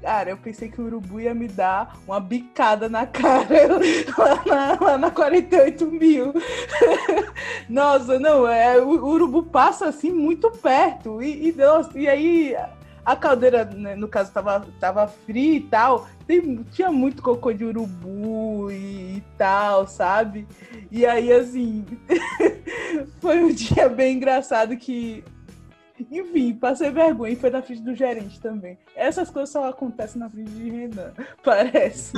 Cara, 0.04 0.32
eu 0.32 0.38
pensei 0.38 0.67
que 0.67 0.82
o 0.82 0.86
urubu 0.86 1.21
ia 1.21 1.34
me 1.34 1.47
dar 1.47 1.97
uma 2.06 2.19
bicada 2.19 2.89
na 2.89 3.08
cara 3.08 3.80
lá 4.17 4.43
na, 4.45 4.86
lá 4.86 4.97
na 4.97 5.10
48 5.10 5.86
mil. 5.86 6.34
Nossa, 7.69 8.19
não, 8.19 8.45
é, 8.45 8.78
o 8.82 8.89
urubu 8.89 9.43
passa 9.43 9.88
assim 9.88 10.12
muito 10.12 10.52
perto. 10.52 11.23
E, 11.23 11.47
e, 11.47 11.52
nossa, 11.54 11.97
e 11.97 12.10
aí 12.10 12.54
a 13.05 13.15
caldeira, 13.15 13.65
né, 13.65 13.95
no 13.95 14.07
caso, 14.07 14.31
tava, 14.31 14.65
tava 14.79 15.07
fria 15.07 15.57
e 15.57 15.61
tal. 15.61 16.07
Tem, 16.25 16.63
tinha 16.71 16.91
muito 16.91 17.21
cocô 17.21 17.51
de 17.51 17.65
urubu 17.65 18.71
e, 18.71 19.17
e 19.17 19.23
tal, 19.37 19.87
sabe? 19.87 20.47
E 20.89 21.05
aí, 21.05 21.31
assim, 21.31 21.85
foi 23.19 23.43
um 23.43 23.51
dia 23.51 23.89
bem 23.89 24.17
engraçado 24.17 24.77
que 24.77 25.23
enfim, 26.11 26.53
passei 26.55 26.91
vergonha 26.91 27.33
e 27.33 27.35
foi 27.35 27.49
na 27.49 27.61
frente 27.61 27.81
do 27.81 27.93
gerente 27.93 28.39
também. 28.39 28.77
Essas 28.95 29.29
coisas 29.29 29.51
só 29.51 29.69
acontecem 29.69 30.19
na 30.19 30.29
frente 30.29 30.51
de 30.51 30.69
Renan, 30.69 31.13
parece. 31.43 32.13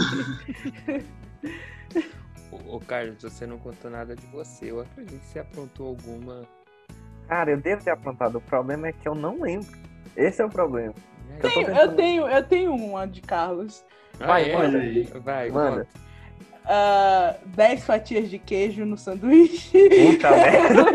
Ô, 2.67 2.79
Carlos, 2.79 3.21
você 3.21 3.45
não 3.45 3.57
contou 3.57 3.91
nada 3.91 4.15
de 4.15 4.25
você. 4.27 4.71
Eu 4.71 4.81
acredito 4.81 5.19
que 5.19 5.27
você 5.27 5.39
aprontou 5.39 5.87
alguma. 5.87 6.43
Cara, 7.27 7.51
eu 7.51 7.57
devo 7.57 7.83
ter 7.83 7.91
aprontado. 7.91 8.37
O 8.37 8.41
problema 8.41 8.87
é 8.87 8.91
que 8.93 9.07
eu 9.07 9.15
não 9.15 9.41
lembro. 9.41 9.77
Esse 10.15 10.41
é 10.41 10.45
o 10.45 10.49
problema. 10.49 10.93
Eu 11.41 11.49
tenho, 11.49 11.69
eu, 11.69 11.95
tenho, 11.95 12.27
eu 12.27 12.43
tenho 12.43 12.75
uma 12.75 13.05
de 13.05 13.21
Carlos. 13.21 13.83
Ah, 14.19 14.27
vai, 14.27 14.53
manda 14.53 14.77
aí. 14.77 15.03
Vai, 15.03 15.49
manda. 15.49 15.85
Conta 15.85 16.05
uh, 16.65 16.67
ah, 16.67 17.35
10 17.45 17.83
fatias 17.83 18.29
de 18.29 18.39
queijo 18.39 18.85
no 18.85 18.97
sanduíche. 18.97 19.89
Puta 19.89 20.31
merda. 20.31 20.85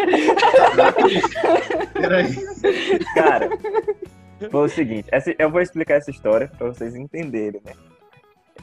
Peraí. 1.93 2.37
Cara, 3.15 3.49
foi 4.51 4.67
o 4.67 4.69
seguinte, 4.69 5.09
essa, 5.13 5.35
eu 5.39 5.51
vou 5.51 5.61
explicar 5.61 5.95
essa 5.95 6.11
história 6.11 6.51
pra 6.57 6.69
vocês 6.69 6.95
entenderem, 6.95 7.61
né? 7.65 7.73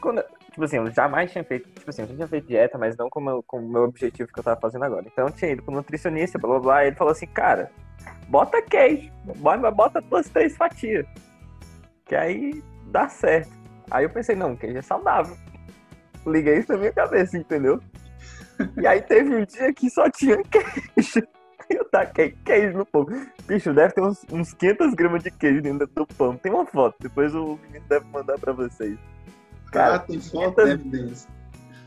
Quando, 0.01 0.23
tipo 0.51 0.63
assim, 0.63 0.77
eu 0.77 0.91
jamais 0.91 1.31
tinha 1.31 1.43
feito, 1.43 1.69
tipo 1.69 1.89
assim, 1.89 2.03
eu 2.03 2.07
já 2.09 2.15
tinha 2.15 2.27
feito 2.27 2.47
dieta, 2.47 2.77
mas 2.77 2.95
não 2.95 3.09
como 3.09 3.43
o 3.51 3.61
meu 3.61 3.83
objetivo 3.83 4.31
que 4.31 4.39
eu 4.39 4.43
tava 4.43 4.59
fazendo 4.59 4.85
agora. 4.85 5.05
Então 5.07 5.27
eu 5.27 5.31
tinha 5.31 5.51
ido 5.51 5.63
pro 5.63 5.73
nutricionista, 5.73 6.37
blá 6.37 6.51
blá 6.51 6.59
blá, 6.59 6.83
e 6.83 6.87
ele 6.87 6.95
falou 6.95 7.11
assim, 7.11 7.27
cara, 7.27 7.71
bota 8.27 8.61
queijo, 8.61 9.11
bota, 9.37 9.71
bota 9.71 10.01
duas, 10.01 10.29
três 10.29 10.55
fatias. 10.55 11.05
Que 12.05 12.15
aí 12.15 12.63
dá 12.87 13.07
certo. 13.07 13.51
Aí 13.89 14.03
eu 14.03 14.09
pensei, 14.09 14.35
não, 14.35 14.55
queijo 14.55 14.77
é 14.77 14.81
saudável. 14.81 15.35
Liguei 16.25 16.59
isso 16.59 16.71
na 16.71 16.77
minha 16.77 16.91
cabeça, 16.91 17.37
entendeu? 17.37 17.79
E 18.81 18.87
aí 18.87 19.01
teve 19.01 19.35
um 19.35 19.45
dia 19.45 19.73
que 19.73 19.89
só 19.89 20.09
tinha 20.09 20.37
queijo. 20.43 21.27
Eu 21.69 21.83
taquei 21.89 22.35
queijo 22.45 22.77
no 22.77 22.85
pão. 22.85 23.05
Bicho, 23.45 23.73
deve 23.73 23.93
ter 23.93 24.01
uns, 24.01 24.25
uns 24.31 24.53
500 24.53 24.93
gramas 24.93 25.23
de 25.23 25.31
queijo 25.31 25.61
dentro 25.61 25.87
do 25.87 26.07
pão. 26.07 26.37
Tem 26.37 26.51
uma 26.51 26.65
foto, 26.65 26.95
depois 26.99 27.35
o 27.35 27.59
menino 27.63 27.85
deve 27.89 28.05
mandar 28.05 28.39
pra 28.39 28.53
vocês. 28.53 28.97
Cara, 29.71 29.95
ah, 29.95 29.99
tem 29.99 30.19
foto, 30.21 30.55
500... 30.55 30.63
tem 30.63 30.71
evidência. 30.71 31.29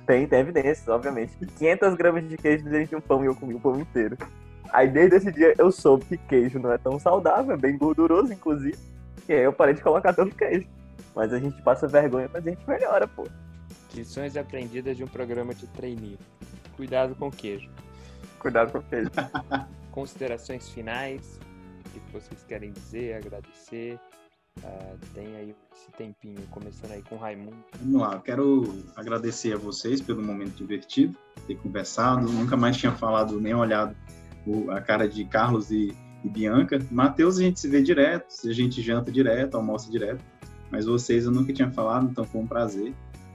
Tem, 0.07 0.27
tem 0.27 0.41
evidências, 0.41 0.89
obviamente. 0.89 1.35
500 1.59 1.95
gramas 1.95 2.29
de 2.29 2.37
queijo 2.37 2.65
dentro 2.65 2.89
de 2.89 2.97
um 2.97 3.01
pão 3.01 3.23
e 3.23 3.27
eu 3.27 3.35
comi 3.35 3.55
o 3.55 3.61
pão 3.61 3.79
inteiro. 3.81 4.17
Aí 4.73 4.89
desde 4.89 5.17
esse 5.17 5.33
dia 5.33 5.55
eu 5.59 5.73
soube 5.73 6.05
que 6.05 6.17
queijo 6.17 6.59
não 6.59 6.73
é 6.73 6.79
tão 6.79 6.99
saudável, 6.99 7.55
é 7.55 7.57
bem 7.57 7.77
gorduroso, 7.77 8.33
inclusive. 8.33 8.79
E 9.29 9.33
aí 9.33 9.43
eu 9.43 9.53
parei 9.53 9.75
de 9.75 9.83
colocar 9.83 10.13
tanto 10.13 10.35
queijo. 10.35 10.67
Mas 11.15 11.33
a 11.33 11.39
gente 11.39 11.61
passa 11.63 11.89
vergonha, 11.89 12.31
mas 12.33 12.47
a 12.47 12.51
gente 12.51 12.69
melhora, 12.69 13.07
pô. 13.07 13.27
Lições 13.95 14.37
aprendidas 14.37 14.97
de 14.97 15.03
um 15.03 15.09
programa 15.09 15.55
de 15.55 15.67
trainee. 15.69 16.19
Cuidado 16.77 17.15
com 17.17 17.29
o 17.29 17.33
queijo. 17.33 17.69
Cuidado 18.39 18.73
com 18.73 18.79
o 18.79 18.83
queijo. 18.83 19.11
Considerações 19.91 20.69
finais, 20.69 21.39
o 21.85 21.91
que 21.91 22.13
vocês 22.13 22.45
querem 22.47 22.71
dizer, 22.71 23.15
agradecer. 23.15 23.99
Uh, 24.59 24.99
tem 25.15 25.37
aí 25.37 25.55
esse 25.75 25.91
tempinho, 25.93 26.41
começando 26.51 26.93
aí 26.93 27.03
com 27.03 27.17
o 27.17 27.19
Raimundo. 27.19 27.57
Vamos 27.81 28.01
lá, 28.01 28.15
eu 28.15 28.21
quero 28.21 28.85
agradecer 28.95 29.55
a 29.55 29.57
vocês 29.57 30.01
pelo 30.01 30.23
momento 30.23 30.55
divertido, 30.55 31.17
ter 31.47 31.57
conversado. 31.57 32.31
Nunca 32.31 32.57
mais 32.57 32.77
tinha 32.77 32.93
falado 32.93 33.41
nem 33.41 33.55
olhado 33.55 33.97
a 34.71 34.81
cara 34.81 35.09
de 35.09 35.25
Carlos 35.25 35.71
e, 35.71 35.95
e 36.25 36.29
Bianca. 36.29 36.79
Matheus 36.91 37.39
a 37.39 37.43
gente 37.43 37.61
se 37.61 37.69
vê 37.69 37.83
direto, 37.83 38.27
a 38.45 38.53
gente 38.53 38.81
janta 38.83 39.11
direto, 39.11 39.57
almoça 39.57 39.91
direto. 39.91 40.25
Mas 40.71 40.87
vocês 40.87 41.25
eu 41.25 41.33
nunca 41.33 41.53
tinha 41.53 41.71
falado, 41.71 42.09
então 42.11 42.25
foi 42.25 42.41
um 42.41 42.47
prazer. 42.47 42.95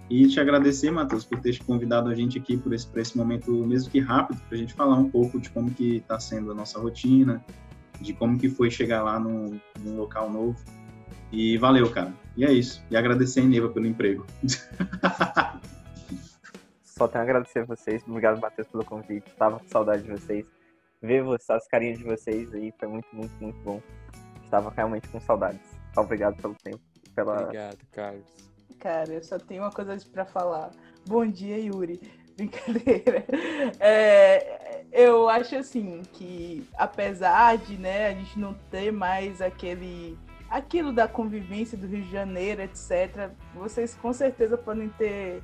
E 0.10 0.28
te 0.28 0.40
agradecer, 0.40 0.92
Matheus, 0.92 1.26
por 1.26 1.40
ter 1.40 1.58
convidado 1.64 2.10
a 2.10 2.16
gente 2.16 2.38
aqui 2.38 2.56
por 2.56 2.74
esse, 2.74 2.86
por 2.88 3.00
esse 3.00 3.18
momento, 3.18 3.52
mesmo 3.66 3.90
que 3.90 4.00
rápido, 4.00 4.40
para 4.48 4.56
a 4.56 4.58
gente 4.58 4.74
falar 4.74 4.96
um 4.96 5.10
pouco 5.10 5.40
de 5.40 5.50
como 5.50 5.72
que 5.72 5.98
está 5.98 6.20
sendo 6.20 6.52
a 6.52 6.56
nossa 6.56 6.80
rotina, 6.80 7.44
de 8.00 8.14
como 8.14 8.38
que 8.38 8.48
foi 8.48 8.70
chegar 8.70 9.04
lá 9.04 9.20
num, 9.20 9.60
num 9.80 9.98
local 9.98 10.30
novo. 10.30 10.58
E 11.32 11.58
valeu, 11.58 11.90
cara. 11.90 12.14
E 12.38 12.46
é 12.46 12.52
isso. 12.52 12.84
E 12.92 12.96
agradecer 12.96 13.42
a 13.42 13.46
Neva 13.46 13.70
pelo 13.70 13.88
emprego. 13.88 14.26
Só 16.84 17.08
tenho 17.08 17.24
a 17.24 17.24
agradecer 17.24 17.60
a 17.60 17.66
vocês. 17.66 18.04
Obrigado, 18.08 18.40
Matheus, 18.40 18.68
pelo 18.68 18.86
convite. 18.86 19.28
Estava 19.28 19.60
com 19.60 19.68
saudade 19.68 20.04
de 20.04 20.12
vocês. 20.12 20.46
Ver 21.06 21.24
as 21.50 21.68
carinhas 21.68 21.98
de 21.98 22.04
vocês 22.04 22.54
aí 22.54 22.74
foi 22.80 22.88
muito, 22.88 23.08
muito, 23.14 23.34
muito 23.42 23.60
bom. 23.64 23.82
Estava 24.44 24.70
realmente 24.70 25.08
com 25.10 25.20
saudades. 25.20 25.62
Obrigado 25.96 26.42
pelo 26.42 26.56
tempo. 26.56 26.80
Pela... 27.16 27.44
Obrigado, 27.44 27.78
Carlos 27.92 28.46
cara. 28.86 29.12
Eu 29.12 29.24
só 29.24 29.40
tenho 29.40 29.64
uma 29.64 29.72
coisa 29.72 29.98
para 30.12 30.26
falar. 30.26 30.70
Bom 31.08 31.26
dia, 31.26 31.58
Yuri. 31.58 32.00
Brincadeira. 32.38 33.26
É, 33.80 34.84
eu 34.92 35.28
acho 35.28 35.56
assim 35.56 36.04
que 36.14 36.68
apesar 36.78 37.58
de 37.58 37.78
né, 37.78 38.08
a 38.08 38.14
gente 38.14 38.38
não 38.38 38.54
ter 38.70 38.92
mais 38.92 39.42
aquele 39.42 40.18
aquilo 40.50 40.94
da 40.94 41.08
convivência 41.08 41.78
do 41.78 41.88
Rio 41.88 42.04
de 42.04 42.12
Janeiro, 42.12 42.62
etc., 42.62 43.32
vocês 43.56 43.96
com 43.96 44.14
certeza 44.14 44.58
podem 44.58 44.90
ter 44.90 45.42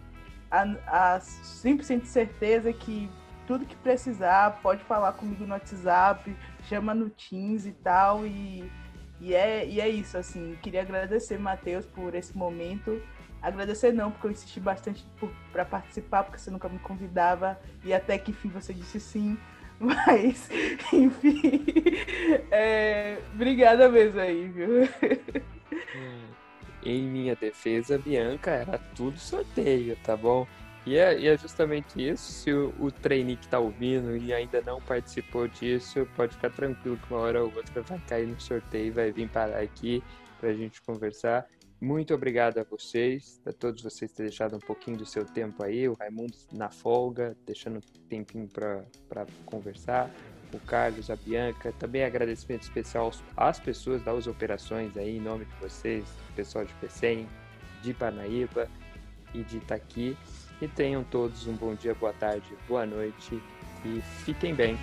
a, 0.52 1.16
a 1.16 1.20
100% 1.20 2.02
de 2.02 2.08
certeza 2.08 2.72
que 2.72 3.10
tudo 3.52 3.66
que 3.66 3.76
precisar, 3.76 4.62
pode 4.62 4.82
falar 4.86 5.12
comigo 5.12 5.46
no 5.46 5.52
WhatsApp, 5.52 6.34
chama 6.70 6.96
no 6.96 7.10
Teams 7.10 7.66
e 7.66 7.74
tal. 7.74 8.26
E, 8.26 8.72
e, 9.20 9.34
é, 9.34 9.68
e 9.68 9.82
é 9.82 9.90
isso, 9.90 10.18
assim. 10.18 10.58
Queria 10.62 10.82
agradecer, 10.82 11.38
Matheus, 11.38 11.86
por 11.86 12.16
esse 12.16 12.38
momento. 12.38 13.02
Agradecer 13.42 13.92
não, 13.92 14.10
porque 14.10 14.28
eu 14.28 14.32
insisti 14.32 14.58
bastante 14.62 15.06
para 15.52 15.66
participar, 15.66 16.24
porque 16.24 16.40
você 16.40 16.50
nunca 16.50 16.70
me 16.70 16.80
convidava 16.80 17.60
e 17.84 17.94
até 17.94 18.18
que 18.18 18.32
enfim 18.32 18.48
você 18.48 18.74
disse 18.74 19.02
sim. 19.02 19.38
Mas, 19.82 20.50
enfim, 20.94 21.42
é, 22.52 23.18
obrigada 23.34 23.90
mesmo 23.90 24.20
aí, 24.20 24.48
viu? 24.48 24.70
Hum, 25.94 26.28
em 26.84 27.02
minha 27.02 27.36
defesa, 27.36 27.98
Bianca, 27.98 28.52
era 28.52 28.78
tudo 28.96 29.18
sorteio, 29.18 29.98
tá 30.04 30.16
bom? 30.16 30.48
E 30.86 30.98
é, 30.98 31.20
e 31.20 31.28
é 31.28 31.38
justamente 31.38 32.02
isso. 32.02 32.32
Se 32.32 32.52
o, 32.52 32.74
o 32.80 32.92
trainee 32.92 33.38
que 33.38 33.48
tá 33.48 33.60
ouvindo 33.60 34.18
e 34.18 34.34
ainda 34.34 34.62
não 34.62 34.82
participou 34.82 35.48
disso, 35.48 36.08
pode 36.16 36.34
ficar 36.34 36.50
tranquilo 36.50 36.98
que 36.98 37.14
uma 37.14 37.22
hora 37.22 37.44
ou 37.44 37.54
outra 37.56 37.82
vai 37.84 38.00
cair 38.08 38.28
no 38.28 38.40
sorteio 38.42 38.88
e 38.88 38.92
vai 38.92 39.12
vir 39.12 39.30
parar 39.30 39.60
aqui 39.60 40.04
pra 40.40 40.54
gente 40.54 40.82
conversar. 40.82 41.48
Muito 41.80 42.14
obrigado 42.14 42.60
a 42.60 42.64
vocês, 42.64 43.42
a 43.44 43.52
todos 43.52 43.82
vocês 43.82 44.12
terem 44.12 44.30
deixado 44.30 44.56
um 44.56 44.60
pouquinho 44.60 44.98
do 44.98 45.06
seu 45.06 45.26
tempo 45.26 45.64
aí, 45.64 45.90
o 45.90 45.94
Raimundo 45.94 46.38
na 46.52 46.70
folga, 46.70 47.36
deixando 47.44 47.78
um 47.78 48.08
tempinho 48.08 48.48
para 48.48 49.26
conversar, 49.46 50.08
o 50.54 50.60
Carlos, 50.60 51.10
a 51.10 51.16
Bianca, 51.16 51.74
também 51.80 52.04
agradecimento 52.04 52.62
especial 52.64 53.12
às 53.36 53.60
pessoas 53.60 54.04
das 54.04 54.28
operações 54.28 54.96
aí, 54.96 55.18
em 55.18 55.22
nome 55.22 55.46
de 55.46 55.56
vocês, 55.56 56.06
pessoal 56.36 56.66
de 56.66 56.74
PCM, 56.76 57.28
de 57.82 57.96
Parnaíba 57.96 58.70
e 59.34 59.42
de 59.42 59.58
Itaqui, 59.58 60.16
e 60.62 60.68
tenham 60.68 61.04
todos 61.04 61.48
um 61.48 61.56
bom 61.56 61.74
dia, 61.74 61.96
boa 61.96 62.14
tarde, 62.14 62.56
boa 62.68 62.86
noite 62.86 63.42
e 63.84 64.02
fiquem 64.24 64.54
bem. 64.54 64.78